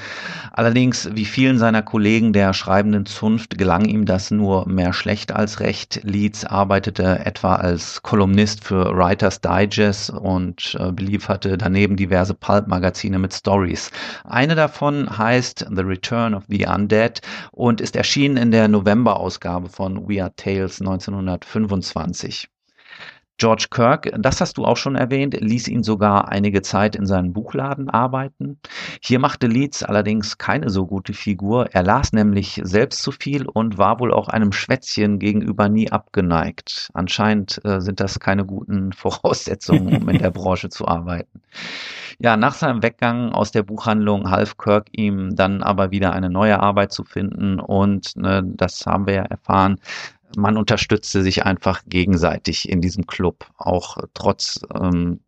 Allerdings, 0.52 1.10
wie 1.14 1.26
vielen 1.26 1.58
seiner 1.58 1.82
Kollegen 1.82 2.34
der 2.34 2.54
schreibenden 2.54 3.08
Zunft, 3.08 3.58
gelang 3.58 3.86
ihm 3.86 4.06
das 4.06 4.30
nur 4.30 4.68
mehr 4.68 4.94
schlecht 4.94 5.32
als 5.32 5.60
recht. 5.60 6.02
Leeds 6.04 6.46
arbeitete 6.46 7.26
etwa 7.26 7.56
als 7.56 8.04
Kolumnist 8.04 8.64
für 8.64 8.96
Writers 8.96 9.42
Digest 9.42 10.12
und 10.12 10.78
äh, 10.80 10.92
belieferte 10.92 11.58
daneben 11.58 11.96
diverse 11.96 12.36
Pulp-Magazine 12.36 13.18
mit 13.18 13.34
Stories. 13.34 13.90
Eine 14.24 14.54
davon 14.54 15.18
heißt 15.18 15.66
The 15.74 15.82
Return 15.82 16.36
of 16.36 16.44
the 16.48 16.68
Undead 16.68 17.22
und 17.52 17.82
ist 17.82 17.96
erschienen 17.96 18.38
in 18.38 18.52
der 18.52 18.68
November-Ausgabe 18.68 19.70
von 19.70 20.08
Weird 20.08 20.38
Tales 20.38 20.80
1925. 20.80 22.50
George 23.38 23.68
Kirk, 23.70 24.10
das 24.18 24.42
hast 24.42 24.58
du 24.58 24.66
auch 24.66 24.78
schon 24.78 24.96
erwähnt, 24.96 25.40
ließ 25.40 25.68
ihn 25.68 25.84
sogar 25.84 26.30
einige 26.30 26.64
Zeit 26.64 26.96
in 26.96 27.06
seinem 27.06 27.34
Buchladen 27.34 27.88
arbeiten. 27.88 28.60
Hier 29.02 29.20
machte 29.20 29.46
Leeds 29.46 29.84
allerdings 29.84 30.40
keine 30.40 30.70
so 30.70 30.88
gute 30.88 31.14
Figur. 31.14 31.68
Er 31.72 31.84
las 31.84 32.14
nämlich 32.14 32.60
selbst 32.64 33.04
zu 33.04 33.12
viel 33.12 33.46
und 33.46 33.78
war 33.78 34.00
wohl 34.00 34.12
auch 34.12 34.28
einem 34.28 34.52
Schwätzchen 34.52 35.20
gegenüber 35.20 35.70
nie 35.70 35.92
abgeneigt. 35.92 36.90
Anscheinend 36.94 37.64
äh, 37.64 37.80
sind 37.80 38.00
das 38.00 38.20
keine 38.20 38.44
guten 38.44 38.92
Voraussetzungen, 38.98 40.02
um 40.02 40.10
in 40.10 40.18
der 40.18 40.32
Branche 40.32 40.70
zu 40.70 40.88
arbeiten. 40.88 41.42
Ja, 42.20 42.36
nach 42.36 42.56
seinem 42.56 42.82
Weggang 42.82 43.32
aus 43.32 43.52
der 43.52 43.62
Buchhandlung 43.62 44.32
half 44.32 44.58
Kirk 44.58 44.88
ihm 44.92 45.36
dann 45.36 45.62
aber 45.62 45.92
wieder 45.92 46.14
eine 46.14 46.32
neue 46.32 46.60
Arbeit 46.60 46.92
zu 46.92 47.04
finden 47.04 47.60
und 47.60 48.16
ne, 48.16 48.42
das 48.44 48.88
haben 48.88 49.06
wir 49.06 49.14
ja 49.14 49.22
erfahren, 49.22 49.80
man 50.36 50.58
unterstützte 50.58 51.24
sich 51.24 51.46
einfach 51.46 51.84
gegenseitig 51.86 52.70
in 52.70 52.82
diesem 52.82 53.08
Club, 53.08 53.50
auch 53.58 53.98
trotz 54.14 54.62
ähm, 54.74 55.22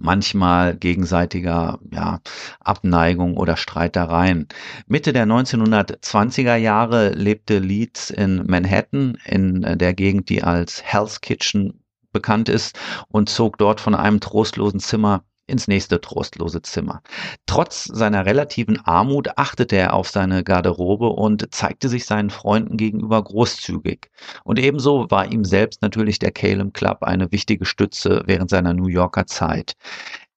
manchmal 0.00 0.76
gegenseitiger 0.76 1.78
ja, 1.90 2.20
Abneigung 2.60 3.36
oder 3.36 3.56
Streitereien. 3.56 4.48
Mitte 4.86 5.12
der 5.12 5.26
1920er 5.26 6.56
Jahre 6.56 7.10
lebte 7.10 7.58
Leeds 7.58 8.10
in 8.10 8.46
Manhattan, 8.46 9.18
in 9.24 9.62
der 9.78 9.94
Gegend, 9.94 10.28
die 10.28 10.42
als 10.42 10.82
Hell's 10.82 11.20
Kitchen 11.20 11.82
bekannt 12.12 12.48
ist, 12.48 12.78
und 13.08 13.28
zog 13.28 13.58
dort 13.58 13.80
von 13.80 13.94
einem 13.94 14.20
trostlosen 14.20 14.80
Zimmer 14.80 15.24
ins 15.48 15.66
nächste 15.66 16.00
trostlose 16.00 16.62
Zimmer. 16.62 17.02
Trotz 17.46 17.84
seiner 17.84 18.26
relativen 18.26 18.78
Armut 18.84 19.36
achtete 19.36 19.76
er 19.76 19.94
auf 19.94 20.08
seine 20.08 20.44
Garderobe 20.44 21.08
und 21.08 21.52
zeigte 21.52 21.88
sich 21.88 22.04
seinen 22.04 22.30
Freunden 22.30 22.76
gegenüber 22.76 23.22
großzügig. 23.22 24.10
Und 24.44 24.58
ebenso 24.58 25.10
war 25.10 25.30
ihm 25.32 25.44
selbst 25.44 25.82
natürlich 25.82 26.18
der 26.18 26.30
Calem 26.30 26.72
Club 26.72 27.02
eine 27.02 27.32
wichtige 27.32 27.64
Stütze 27.64 28.22
während 28.26 28.50
seiner 28.50 28.74
New 28.74 28.88
Yorker 28.88 29.26
Zeit. 29.26 29.74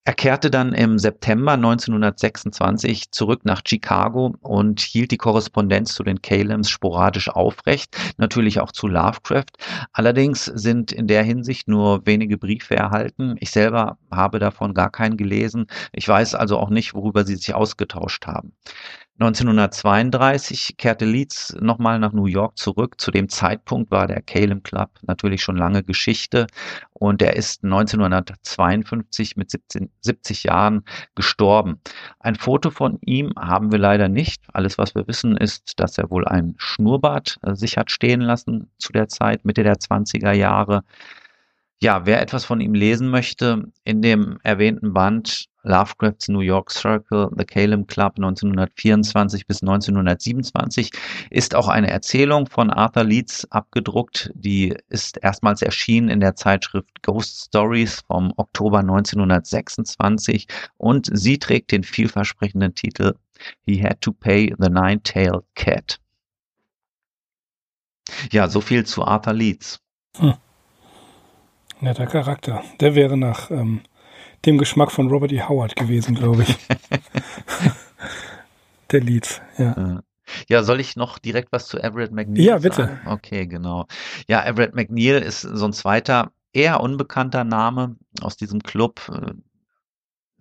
Er 0.03 0.13
kehrte 0.15 0.49
dann 0.49 0.73
im 0.73 0.97
September 0.97 1.51
1926 1.53 3.11
zurück 3.11 3.41
nach 3.45 3.61
Chicago 3.63 4.33
und 4.41 4.79
hielt 4.79 5.11
die 5.11 5.17
Korrespondenz 5.17 5.93
zu 5.93 6.03
den 6.03 6.23
Calems 6.23 6.71
sporadisch 6.71 7.29
aufrecht, 7.29 7.95
natürlich 8.17 8.59
auch 8.59 8.71
zu 8.71 8.87
Lovecraft. 8.87 9.51
Allerdings 9.93 10.45
sind 10.45 10.91
in 10.91 11.05
der 11.05 11.21
Hinsicht 11.21 11.67
nur 11.67 12.03
wenige 12.07 12.39
Briefe 12.39 12.75
erhalten. 12.75 13.35
Ich 13.39 13.51
selber 13.51 13.99
habe 14.09 14.39
davon 14.39 14.73
gar 14.73 14.89
keinen 14.89 15.17
gelesen. 15.17 15.67
Ich 15.93 16.07
weiß 16.07 16.33
also 16.33 16.57
auch 16.57 16.71
nicht, 16.71 16.95
worüber 16.95 17.23
sie 17.23 17.35
sich 17.35 17.53
ausgetauscht 17.53 18.25
haben. 18.25 18.53
1932 19.19 20.77
kehrte 20.77 21.05
Leeds 21.05 21.55
nochmal 21.59 21.99
nach 21.99 22.11
New 22.11 22.25
York 22.25 22.57
zurück. 22.57 22.99
Zu 22.99 23.11
dem 23.11 23.29
Zeitpunkt 23.29 23.91
war 23.91 24.07
der 24.07 24.21
Calem 24.21 24.63
Club 24.63 24.89
natürlich 25.03 25.43
schon 25.43 25.57
lange 25.57 25.83
Geschichte 25.83 26.47
und 26.93 27.21
er 27.21 27.35
ist 27.35 27.63
1952 27.63 29.37
mit 29.37 29.51
17, 29.51 29.91
70 30.01 30.43
Jahren 30.45 30.83
gestorben. 31.13 31.79
Ein 32.19 32.35
Foto 32.35 32.71
von 32.71 32.97
ihm 33.01 33.33
haben 33.37 33.71
wir 33.71 33.79
leider 33.79 34.07
nicht. 34.07 34.43
Alles, 34.53 34.77
was 34.77 34.95
wir 34.95 35.07
wissen, 35.07 35.37
ist, 35.37 35.79
dass 35.79 35.97
er 35.97 36.09
wohl 36.09 36.27
ein 36.27 36.55
Schnurrbart 36.57 37.37
äh, 37.43 37.55
sich 37.55 37.77
hat 37.77 37.91
stehen 37.91 38.21
lassen 38.21 38.71
zu 38.79 38.91
der 38.91 39.07
Zeit, 39.07 39.45
Mitte 39.45 39.63
der 39.63 39.75
20er 39.75 40.31
Jahre. 40.31 40.83
Ja, 41.83 42.05
wer 42.05 42.21
etwas 42.21 42.45
von 42.45 42.61
ihm 42.61 42.75
lesen 42.75 43.09
möchte, 43.09 43.63
in 43.83 44.03
dem 44.03 44.37
erwähnten 44.43 44.93
Band 44.93 45.47
Lovecrafts 45.63 46.27
New 46.27 46.41
York 46.41 46.69
Circle, 46.69 47.29
The 47.35 47.43
Calum 47.43 47.87
Club 47.87 48.13
1924 48.17 49.47
bis 49.47 49.63
1927 49.63 50.91
ist 51.31 51.55
auch 51.55 51.67
eine 51.67 51.89
Erzählung 51.89 52.45
von 52.45 52.69
Arthur 52.69 53.03
Leeds 53.03 53.51
abgedruckt. 53.51 54.29
Die 54.35 54.77
ist 54.89 55.17
erstmals 55.23 55.63
erschienen 55.63 56.09
in 56.09 56.19
der 56.19 56.35
Zeitschrift 56.35 57.01
Ghost 57.01 57.45
Stories 57.47 58.01
vom 58.05 58.31
Oktober 58.37 58.79
1926 58.79 60.45
und 60.77 61.09
sie 61.11 61.39
trägt 61.39 61.71
den 61.71 61.83
vielversprechenden 61.83 62.75
Titel 62.75 63.15
He 63.65 63.81
Had 63.83 64.01
to 64.01 64.11
Pay 64.11 64.53
the 64.59 64.69
Nine-Tailed 64.69 65.45
Cat. 65.55 65.99
Ja, 68.31 68.47
so 68.47 68.61
viel 68.61 68.85
zu 68.85 69.03
Arthur 69.03 69.33
Leeds. 69.33 69.79
Hm. 70.17 70.35
Netter 71.81 72.07
Charakter. 72.07 72.63
Der 72.79 72.95
wäre 72.95 73.17
nach 73.17 73.51
ähm, 73.51 73.81
dem 74.45 74.57
Geschmack 74.57 74.91
von 74.91 75.09
Robert 75.09 75.31
E. 75.31 75.41
Howard 75.41 75.75
gewesen, 75.75 76.15
glaube 76.15 76.43
ich. 76.43 76.57
Der 78.91 79.01
Leeds, 79.01 79.41
ja. 79.57 80.01
Ja, 80.47 80.63
soll 80.63 80.79
ich 80.79 80.95
noch 80.95 81.19
direkt 81.19 81.51
was 81.51 81.67
zu 81.67 81.77
Everett 81.77 82.11
McNeil 82.11 82.43
Ja, 82.43 82.57
bitte. 82.59 82.83
Sagen? 82.83 82.99
Okay, 83.05 83.47
genau. 83.47 83.85
Ja, 84.27 84.45
Everett 84.45 84.75
McNeil 84.75 85.21
ist 85.21 85.41
so 85.41 85.65
ein 85.65 85.73
zweiter, 85.73 86.31
eher 86.53 86.81
unbekannter 86.81 87.43
Name 87.43 87.95
aus 88.21 88.37
diesem 88.37 88.61
Club 88.61 89.01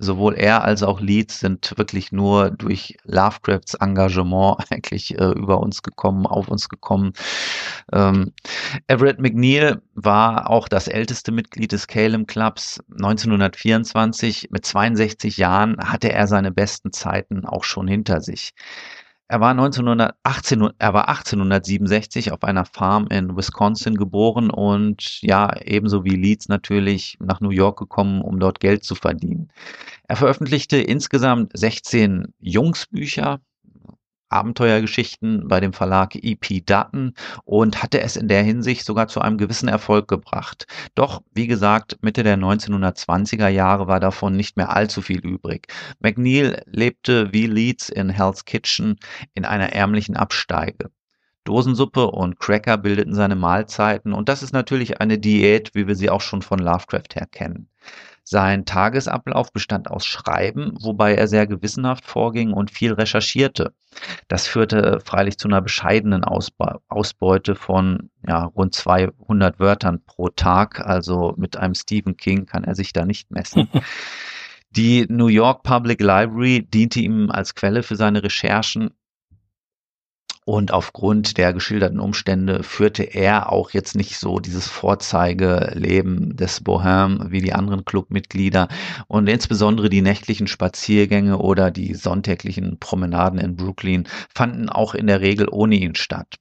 sowohl 0.00 0.34
er 0.34 0.64
als 0.64 0.82
auch 0.82 1.00
Leeds 1.00 1.40
sind 1.40 1.74
wirklich 1.76 2.10
nur 2.10 2.50
durch 2.50 2.96
Lovecrafts 3.04 3.74
Engagement 3.74 4.56
eigentlich 4.70 5.16
äh, 5.18 5.30
über 5.30 5.60
uns 5.60 5.82
gekommen, 5.82 6.26
auf 6.26 6.48
uns 6.48 6.68
gekommen. 6.68 7.12
Ähm, 7.92 8.32
Everett 8.88 9.20
McNeil 9.20 9.82
war 9.94 10.50
auch 10.50 10.68
das 10.68 10.88
älteste 10.88 11.32
Mitglied 11.32 11.72
des 11.72 11.86
Calum 11.86 12.26
Clubs. 12.26 12.80
1924 12.92 14.48
mit 14.50 14.64
62 14.64 15.36
Jahren 15.36 15.76
hatte 15.78 16.12
er 16.12 16.26
seine 16.26 16.50
besten 16.50 16.92
Zeiten 16.92 17.44
auch 17.44 17.64
schon 17.64 17.86
hinter 17.86 18.20
sich. 18.20 18.54
Er 19.30 19.40
war, 19.40 19.52
1918, 19.52 20.70
er 20.80 20.92
war 20.92 21.08
1867 21.08 22.32
auf 22.32 22.42
einer 22.42 22.64
Farm 22.64 23.06
in 23.12 23.36
Wisconsin 23.36 23.94
geboren 23.94 24.50
und 24.50 25.22
ja, 25.22 25.56
ebenso 25.62 26.04
wie 26.04 26.16
Leeds 26.16 26.48
natürlich 26.48 27.16
nach 27.20 27.40
New 27.40 27.50
York 27.50 27.78
gekommen, 27.78 28.22
um 28.22 28.40
dort 28.40 28.58
Geld 28.58 28.82
zu 28.82 28.96
verdienen. 28.96 29.52
Er 30.08 30.16
veröffentlichte 30.16 30.78
insgesamt 30.78 31.56
16 31.56 32.34
Jungsbücher, 32.40 33.38
Abenteuergeschichten 34.30 35.48
bei 35.48 35.60
dem 35.60 35.72
Verlag 35.72 36.14
EP 36.14 36.64
Dutton 36.64 37.14
und 37.44 37.82
hatte 37.82 38.00
es 38.00 38.16
in 38.16 38.28
der 38.28 38.42
Hinsicht 38.42 38.86
sogar 38.86 39.08
zu 39.08 39.20
einem 39.20 39.38
gewissen 39.38 39.68
Erfolg 39.68 40.08
gebracht. 40.08 40.66
Doch, 40.94 41.22
wie 41.34 41.46
gesagt, 41.46 41.98
Mitte 42.00 42.22
der 42.22 42.38
1920er 42.38 43.48
Jahre 43.48 43.86
war 43.86 44.00
davon 44.00 44.36
nicht 44.36 44.56
mehr 44.56 44.74
allzu 44.74 45.02
viel 45.02 45.20
übrig. 45.20 45.66
McNeil 45.98 46.62
lebte 46.66 47.32
wie 47.32 47.46
Leeds 47.46 47.88
in 47.88 48.08
Hell's 48.08 48.44
Kitchen 48.44 48.96
in 49.34 49.44
einer 49.44 49.72
ärmlichen 49.72 50.16
Absteige. 50.16 50.90
Dosensuppe 51.44 52.10
und 52.10 52.38
Cracker 52.38 52.76
bildeten 52.76 53.14
seine 53.14 53.34
Mahlzeiten 53.34 54.12
und 54.12 54.28
das 54.28 54.42
ist 54.42 54.52
natürlich 54.52 55.00
eine 55.00 55.18
Diät, 55.18 55.74
wie 55.74 55.88
wir 55.88 55.96
sie 55.96 56.10
auch 56.10 56.20
schon 56.20 56.42
von 56.42 56.58
Lovecraft 56.58 57.14
her 57.14 57.26
kennen. 57.26 57.68
Sein 58.24 58.64
Tagesablauf 58.64 59.52
bestand 59.52 59.90
aus 59.90 60.06
Schreiben, 60.06 60.74
wobei 60.80 61.14
er 61.14 61.26
sehr 61.26 61.46
gewissenhaft 61.46 62.04
vorging 62.04 62.52
und 62.52 62.70
viel 62.70 62.92
recherchierte. 62.92 63.72
Das 64.28 64.46
führte 64.46 65.00
freilich 65.04 65.38
zu 65.38 65.48
einer 65.48 65.60
bescheidenen 65.60 66.24
Ausbeute 66.24 67.54
von 67.54 68.10
ja, 68.26 68.44
rund 68.44 68.74
200 68.74 69.58
Wörtern 69.58 70.04
pro 70.04 70.28
Tag. 70.28 70.80
Also 70.80 71.34
mit 71.36 71.56
einem 71.56 71.74
Stephen 71.74 72.16
King 72.16 72.46
kann 72.46 72.64
er 72.64 72.74
sich 72.74 72.92
da 72.92 73.04
nicht 73.04 73.30
messen. 73.30 73.68
Die 74.72 75.06
New 75.08 75.26
York 75.26 75.64
Public 75.64 76.00
Library 76.00 76.62
diente 76.62 77.00
ihm 77.00 77.28
als 77.30 77.56
Quelle 77.56 77.82
für 77.82 77.96
seine 77.96 78.22
Recherchen 78.22 78.90
und 80.50 80.72
aufgrund 80.72 81.38
der 81.38 81.52
geschilderten 81.52 82.00
Umstände 82.00 82.64
führte 82.64 83.04
er 83.04 83.52
auch 83.52 83.70
jetzt 83.70 83.94
nicht 83.94 84.18
so 84.18 84.40
dieses 84.40 84.66
Vorzeigeleben 84.66 86.34
des 86.34 86.64
Bohème 86.64 87.30
wie 87.30 87.40
die 87.40 87.52
anderen 87.52 87.84
Clubmitglieder 87.84 88.66
und 89.06 89.28
insbesondere 89.28 89.88
die 89.88 90.02
nächtlichen 90.02 90.48
Spaziergänge 90.48 91.38
oder 91.38 91.70
die 91.70 91.94
sonntäglichen 91.94 92.80
Promenaden 92.80 93.38
in 93.38 93.54
Brooklyn 93.54 94.08
fanden 94.34 94.68
auch 94.68 94.96
in 94.96 95.06
der 95.06 95.20
Regel 95.20 95.46
ohne 95.48 95.76
ihn 95.76 95.94
statt. 95.94 96.34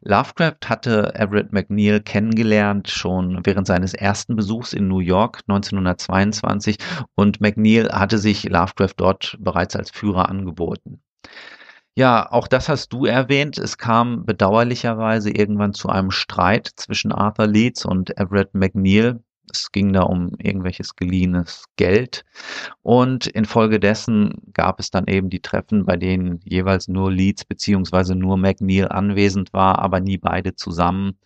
Lovecraft 0.00 0.68
hatte 0.68 1.14
Everett 1.14 1.52
McNeil 1.52 2.00
kennengelernt 2.00 2.90
schon 2.90 3.38
während 3.44 3.68
seines 3.68 3.94
ersten 3.94 4.34
Besuchs 4.34 4.72
in 4.72 4.88
New 4.88 4.98
York 4.98 5.42
1922 5.46 6.78
und 7.14 7.40
McNeil 7.40 7.88
hatte 7.92 8.18
sich 8.18 8.42
Lovecraft 8.48 8.94
dort 8.96 9.36
bereits 9.38 9.76
als 9.76 9.92
Führer 9.92 10.28
angeboten. 10.28 11.04
Ja, 11.96 12.30
auch 12.32 12.48
das 12.48 12.68
hast 12.68 12.92
du 12.92 13.04
erwähnt. 13.06 13.56
Es 13.58 13.78
kam 13.78 14.24
bedauerlicherweise 14.24 15.30
irgendwann 15.30 15.74
zu 15.74 15.88
einem 15.88 16.10
Streit 16.10 16.68
zwischen 16.74 17.12
Arthur 17.12 17.46
Leeds 17.46 17.84
und 17.84 18.16
Everett 18.18 18.52
McNeil. 18.54 19.20
Es 19.52 19.70
ging 19.70 19.92
da 19.92 20.02
um 20.02 20.32
irgendwelches 20.38 20.96
geliehenes 20.96 21.66
Geld. 21.76 22.24
Und 22.82 23.28
infolgedessen 23.28 24.42
gab 24.54 24.80
es 24.80 24.90
dann 24.90 25.06
eben 25.06 25.30
die 25.30 25.40
Treffen, 25.40 25.86
bei 25.86 25.96
denen 25.96 26.40
jeweils 26.42 26.88
nur 26.88 27.12
Leeds 27.12 27.44
beziehungsweise 27.44 28.16
nur 28.16 28.36
McNeil 28.38 28.88
anwesend 28.88 29.52
war, 29.52 29.78
aber 29.78 30.00
nie 30.00 30.18
beide 30.18 30.56
zusammen. 30.56 31.18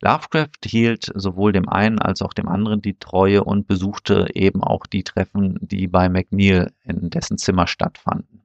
Lovecraft 0.00 0.64
hielt 0.64 1.12
sowohl 1.14 1.52
dem 1.52 1.68
einen 1.68 1.98
als 1.98 2.22
auch 2.22 2.32
dem 2.32 2.48
anderen 2.48 2.80
die 2.80 2.98
Treue 2.98 3.44
und 3.44 3.66
besuchte 3.66 4.28
eben 4.32 4.62
auch 4.62 4.86
die 4.86 5.04
Treffen, 5.04 5.58
die 5.60 5.88
bei 5.88 6.08
McNeil 6.08 6.72
in 6.84 7.10
dessen 7.10 7.36
Zimmer 7.36 7.66
stattfanden. 7.66 8.35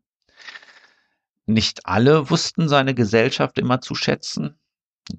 Nicht 1.52 1.86
alle 1.86 2.30
wussten 2.30 2.70
seine 2.70 2.94
Gesellschaft 2.94 3.58
immer 3.58 3.82
zu 3.82 3.94
schätzen. 3.94 4.58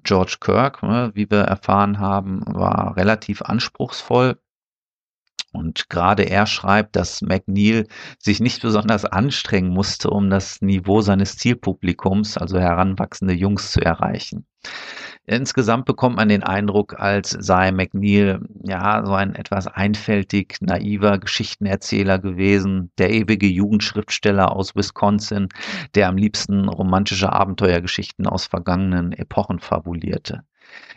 George 0.03 0.37
Kirk, 0.39 0.81
ne, 0.81 1.11
wie 1.13 1.29
wir 1.29 1.41
erfahren 1.41 1.99
haben, 1.99 2.41
war 2.47 2.97
relativ 2.97 3.43
anspruchsvoll. 3.43 4.39
Und 5.51 5.89
gerade 5.89 6.23
er 6.23 6.47
schreibt, 6.47 6.95
dass 6.95 7.21
McNeil 7.21 7.87
sich 8.17 8.39
nicht 8.39 8.63
besonders 8.63 9.05
anstrengen 9.05 9.69
musste, 9.69 10.09
um 10.09 10.31
das 10.31 10.61
Niveau 10.61 11.01
seines 11.01 11.37
Zielpublikums, 11.37 12.37
also 12.37 12.57
heranwachsende 12.57 13.35
Jungs, 13.35 13.71
zu 13.71 13.79
erreichen. 13.81 14.47
Insgesamt 15.25 15.85
bekommt 15.85 16.17
man 16.17 16.27
den 16.27 16.43
Eindruck, 16.43 16.99
als 16.99 17.29
sei 17.29 17.71
McNeil 17.71 18.41
ja 18.65 19.05
so 19.05 19.13
ein 19.13 19.35
etwas 19.35 19.67
einfältig 19.67 20.57
naiver 20.59 21.17
Geschichtenerzähler 21.17 22.19
gewesen, 22.19 22.91
der 22.97 23.09
ewige 23.11 23.47
Jugendschriftsteller 23.47 24.51
aus 24.51 24.75
Wisconsin, 24.75 25.47
der 25.95 26.09
am 26.09 26.17
liebsten 26.17 26.67
romantische 26.67 27.31
Abenteuergeschichten 27.31 28.27
aus 28.27 28.47
vergangenen 28.47 29.13
Epochen 29.13 29.59
fabulierte. 29.59 30.43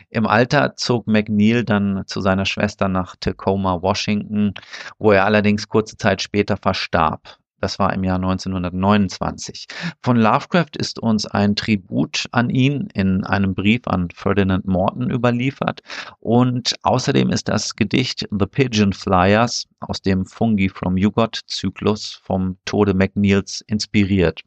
Im 0.09 0.27
Alter 0.27 0.75
zog 0.75 1.07
McNeil 1.07 1.63
dann 1.63 2.03
zu 2.05 2.19
seiner 2.19 2.45
Schwester 2.45 2.89
nach 2.89 3.15
Tacoma, 3.17 3.81
Washington, 3.81 4.53
wo 4.99 5.11
er 5.11 5.25
allerdings 5.25 5.69
kurze 5.69 5.95
Zeit 5.95 6.21
später 6.21 6.57
verstarb. 6.57 7.37
Das 7.59 7.79
war 7.79 7.93
im 7.93 8.03
Jahr 8.03 8.17
1929. 8.17 9.67
Von 10.01 10.17
Lovecraft 10.17 10.77
ist 10.77 10.99
uns 10.99 11.25
ein 11.25 11.55
Tribut 11.55 12.25
an 12.31 12.49
ihn 12.49 12.89
in 12.93 13.23
einem 13.23 13.55
Brief 13.55 13.81
an 13.87 14.09
Ferdinand 14.13 14.67
Morton 14.67 15.09
überliefert. 15.09 15.81
Und 16.19 16.75
außerdem 16.83 17.29
ist 17.29 17.47
das 17.47 17.75
Gedicht 17.75 18.27
The 18.31 18.45
Pigeon 18.45 18.93
Flyers 18.93 19.67
aus 19.79 20.01
dem 20.01 20.25
Fungi 20.25 20.69
from 20.69 20.97
Jugot 20.97 21.41
Zyklus 21.47 22.21
vom 22.23 22.57
Tode 22.65 22.93
McNeils 22.93 23.61
inspiriert. 23.67 24.43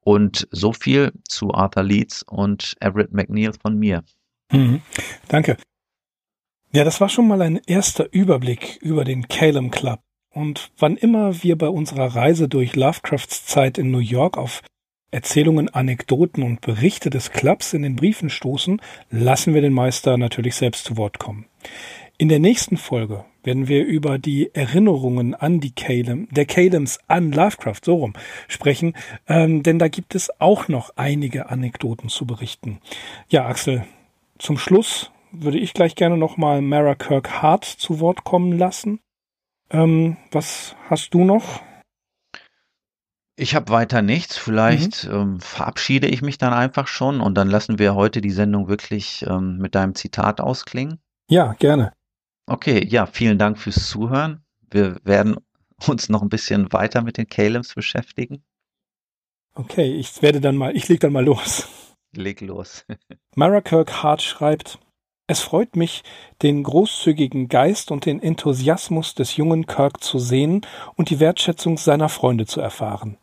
Und 0.00 0.46
so 0.50 0.72
viel 0.72 1.12
zu 1.28 1.54
Arthur 1.54 1.84
Leeds 1.84 2.24
und 2.24 2.76
Everett 2.80 3.12
McNeil 3.12 3.52
von 3.54 3.78
mir. 3.78 4.02
Mhm. 4.52 4.82
Danke. 5.28 5.56
Ja, 6.72 6.82
das 6.82 7.00
war 7.00 7.08
schon 7.08 7.28
mal 7.28 7.40
ein 7.40 7.60
erster 7.66 8.12
Überblick 8.12 8.78
über 8.82 9.04
den 9.04 9.28
Calum 9.28 9.70
Club. 9.70 10.03
Und 10.34 10.72
wann 10.78 10.96
immer 10.96 11.42
wir 11.42 11.56
bei 11.56 11.68
unserer 11.68 12.16
Reise 12.16 12.48
durch 12.48 12.74
Lovecrafts 12.74 13.46
Zeit 13.46 13.78
in 13.78 13.90
New 13.92 13.98
York 13.98 14.36
auf 14.36 14.62
Erzählungen, 15.12 15.68
Anekdoten 15.68 16.42
und 16.42 16.60
Berichte 16.60 17.08
des 17.08 17.30
Clubs 17.30 17.72
in 17.72 17.82
den 17.82 17.94
Briefen 17.94 18.30
stoßen, 18.30 18.82
lassen 19.10 19.54
wir 19.54 19.62
den 19.62 19.72
Meister 19.72 20.16
natürlich 20.18 20.56
selbst 20.56 20.86
zu 20.86 20.96
Wort 20.96 21.20
kommen. 21.20 21.46
In 22.18 22.28
der 22.28 22.40
nächsten 22.40 22.76
Folge 22.76 23.24
werden 23.44 23.68
wir 23.68 23.84
über 23.84 24.18
die 24.18 24.52
Erinnerungen 24.54 25.36
an 25.36 25.60
die 25.60 25.72
Calem, 25.72 26.26
der 26.32 26.46
Calems 26.46 26.98
an 27.06 27.30
Lovecraft, 27.30 27.84
so 27.84 27.94
rum, 27.96 28.14
sprechen, 28.48 28.94
ähm, 29.28 29.62
denn 29.62 29.78
da 29.78 29.86
gibt 29.86 30.16
es 30.16 30.40
auch 30.40 30.66
noch 30.66 30.90
einige 30.96 31.48
Anekdoten 31.48 32.08
zu 32.08 32.26
berichten. 32.26 32.80
Ja, 33.28 33.46
Axel, 33.46 33.84
zum 34.38 34.58
Schluss 34.58 35.12
würde 35.30 35.58
ich 35.58 35.74
gleich 35.74 35.94
gerne 35.94 36.16
nochmal 36.16 36.60
Mara 36.60 36.96
Kirk 36.96 37.40
Hart 37.40 37.64
zu 37.64 38.00
Wort 38.00 38.24
kommen 38.24 38.58
lassen. 38.58 38.98
Ähm, 39.70 40.16
was 40.30 40.76
hast 40.88 41.14
du 41.14 41.24
noch? 41.24 41.62
Ich 43.36 43.54
habe 43.54 43.70
weiter 43.70 44.02
nichts. 44.02 44.36
Vielleicht 44.36 45.08
mhm. 45.08 45.14
ähm, 45.14 45.40
verabschiede 45.40 46.06
ich 46.06 46.22
mich 46.22 46.38
dann 46.38 46.52
einfach 46.52 46.86
schon 46.86 47.20
und 47.20 47.34
dann 47.34 47.48
lassen 47.48 47.78
wir 47.78 47.94
heute 47.94 48.20
die 48.20 48.30
Sendung 48.30 48.68
wirklich 48.68 49.24
ähm, 49.28 49.58
mit 49.58 49.74
deinem 49.74 49.94
Zitat 49.94 50.40
ausklingen. 50.40 51.00
Ja, 51.28 51.54
gerne. 51.54 51.92
Okay, 52.46 52.86
ja, 52.86 53.06
vielen 53.06 53.38
Dank 53.38 53.58
fürs 53.58 53.88
Zuhören. 53.88 54.44
Wir 54.70 54.98
werden 55.04 55.36
uns 55.88 56.08
noch 56.08 56.22
ein 56.22 56.28
bisschen 56.28 56.72
weiter 56.72 57.02
mit 57.02 57.16
den 57.16 57.26
Calems 57.26 57.74
beschäftigen. 57.74 58.44
Okay, 59.54 59.94
ich 59.94 60.20
werde 60.20 60.40
dann 60.40 60.56
mal, 60.56 60.76
ich 60.76 60.88
leg 60.88 61.00
dann 61.00 61.12
mal 61.12 61.24
los. 61.24 61.68
Leg 62.12 62.40
los. 62.40 62.84
Mara 63.36 63.60
Kirk 63.60 63.90
schreibt, 64.20 64.78
es 65.26 65.40
freut 65.40 65.76
mich, 65.76 66.02
den 66.42 66.62
großzügigen 66.62 67.48
Geist 67.48 67.90
und 67.90 68.04
den 68.04 68.22
Enthusiasmus 68.22 69.14
des 69.14 69.36
jungen 69.36 69.66
Kirk 69.66 70.02
zu 70.02 70.18
sehen 70.18 70.66
und 70.96 71.10
die 71.10 71.20
Wertschätzung 71.20 71.78
seiner 71.78 72.08
Freunde 72.08 72.46
zu 72.46 72.60
erfahren. 72.60 73.16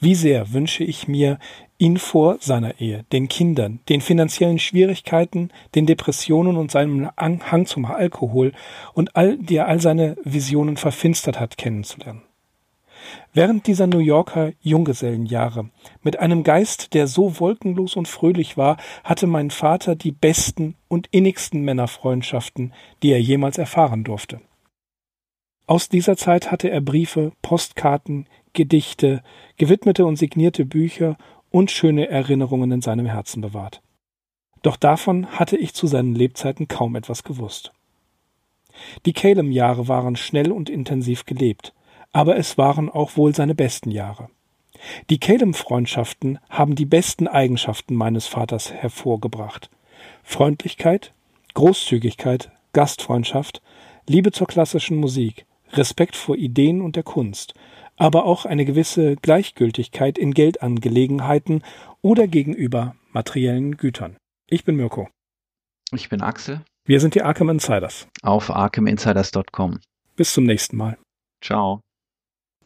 Wie 0.00 0.14
sehr 0.14 0.52
wünsche 0.52 0.84
ich 0.84 1.08
mir, 1.08 1.38
ihn 1.78 1.96
vor 1.96 2.36
seiner 2.40 2.80
Ehe, 2.80 3.04
den 3.12 3.28
Kindern, 3.28 3.80
den 3.88 4.00
finanziellen 4.02 4.58
Schwierigkeiten, 4.58 5.50
den 5.74 5.86
Depressionen 5.86 6.56
und 6.56 6.70
seinem 6.70 7.10
Hang 7.16 7.66
zum 7.66 7.86
Alkohol 7.86 8.52
und 8.92 9.16
all, 9.16 9.38
der 9.38 9.66
all 9.66 9.80
seine 9.80 10.16
Visionen 10.24 10.76
verfinstert 10.76 11.40
hat, 11.40 11.56
kennenzulernen. 11.56 12.22
Während 13.32 13.66
dieser 13.66 13.86
New 13.86 13.98
Yorker 13.98 14.52
Junggesellenjahre, 14.60 15.70
mit 16.02 16.18
einem 16.18 16.42
Geist, 16.42 16.94
der 16.94 17.06
so 17.06 17.38
wolkenlos 17.38 17.96
und 17.96 18.08
fröhlich 18.08 18.56
war, 18.56 18.76
hatte 19.04 19.26
mein 19.26 19.50
Vater 19.50 19.94
die 19.96 20.12
besten 20.12 20.74
und 20.88 21.08
innigsten 21.10 21.62
Männerfreundschaften, 21.62 22.72
die 23.02 23.12
er 23.12 23.20
jemals 23.20 23.58
erfahren 23.58 24.04
durfte. 24.04 24.40
Aus 25.66 25.88
dieser 25.88 26.16
Zeit 26.16 26.50
hatte 26.50 26.68
er 26.68 26.80
Briefe, 26.80 27.32
Postkarten, 27.42 28.26
Gedichte, 28.52 29.22
gewidmete 29.56 30.04
und 30.04 30.16
signierte 30.16 30.64
Bücher 30.64 31.16
und 31.50 31.70
schöne 31.70 32.08
Erinnerungen 32.08 32.72
in 32.72 32.82
seinem 32.82 33.06
Herzen 33.06 33.40
bewahrt. 33.40 33.80
Doch 34.62 34.76
davon 34.76 35.26
hatte 35.26 35.56
ich 35.56 35.74
zu 35.74 35.86
seinen 35.86 36.14
Lebzeiten 36.14 36.68
kaum 36.68 36.96
etwas 36.96 37.22
gewusst. 37.22 37.72
Die 39.06 39.12
Calem-Jahre 39.12 39.88
waren 39.88 40.16
schnell 40.16 40.52
und 40.52 40.68
intensiv 40.70 41.24
gelebt, 41.24 41.72
aber 42.12 42.36
es 42.36 42.58
waren 42.58 42.88
auch 42.88 43.16
wohl 43.16 43.34
seine 43.34 43.54
besten 43.54 43.90
Jahre. 43.90 44.28
Die 45.10 45.18
Calem-Freundschaften 45.18 46.38
haben 46.48 46.74
die 46.74 46.86
besten 46.86 47.28
Eigenschaften 47.28 47.94
meines 47.94 48.26
Vaters 48.26 48.72
hervorgebracht. 48.72 49.70
Freundlichkeit, 50.22 51.12
Großzügigkeit, 51.54 52.50
Gastfreundschaft, 52.72 53.60
Liebe 54.08 54.32
zur 54.32 54.46
klassischen 54.46 54.96
Musik, 54.96 55.44
Respekt 55.72 56.16
vor 56.16 56.36
Ideen 56.36 56.80
und 56.80 56.96
der 56.96 57.02
Kunst, 57.02 57.54
aber 57.96 58.24
auch 58.24 58.46
eine 58.46 58.64
gewisse 58.64 59.16
Gleichgültigkeit 59.16 60.18
in 60.18 60.32
Geldangelegenheiten 60.32 61.62
oder 62.00 62.26
gegenüber 62.26 62.94
materiellen 63.12 63.76
Gütern. 63.76 64.16
Ich 64.48 64.64
bin 64.64 64.76
Mirko. 64.76 65.08
Ich 65.92 66.08
bin 66.08 66.22
Axel. 66.22 66.62
Wir 66.84 67.00
sind 67.00 67.14
die 67.14 67.22
Arkham 67.22 67.50
Insiders. 67.50 68.08
Auf 68.22 68.50
arkhaminsiders.com. 68.50 69.80
Bis 70.16 70.32
zum 70.32 70.44
nächsten 70.44 70.76
Mal. 70.76 70.96
Ciao. 71.42 71.80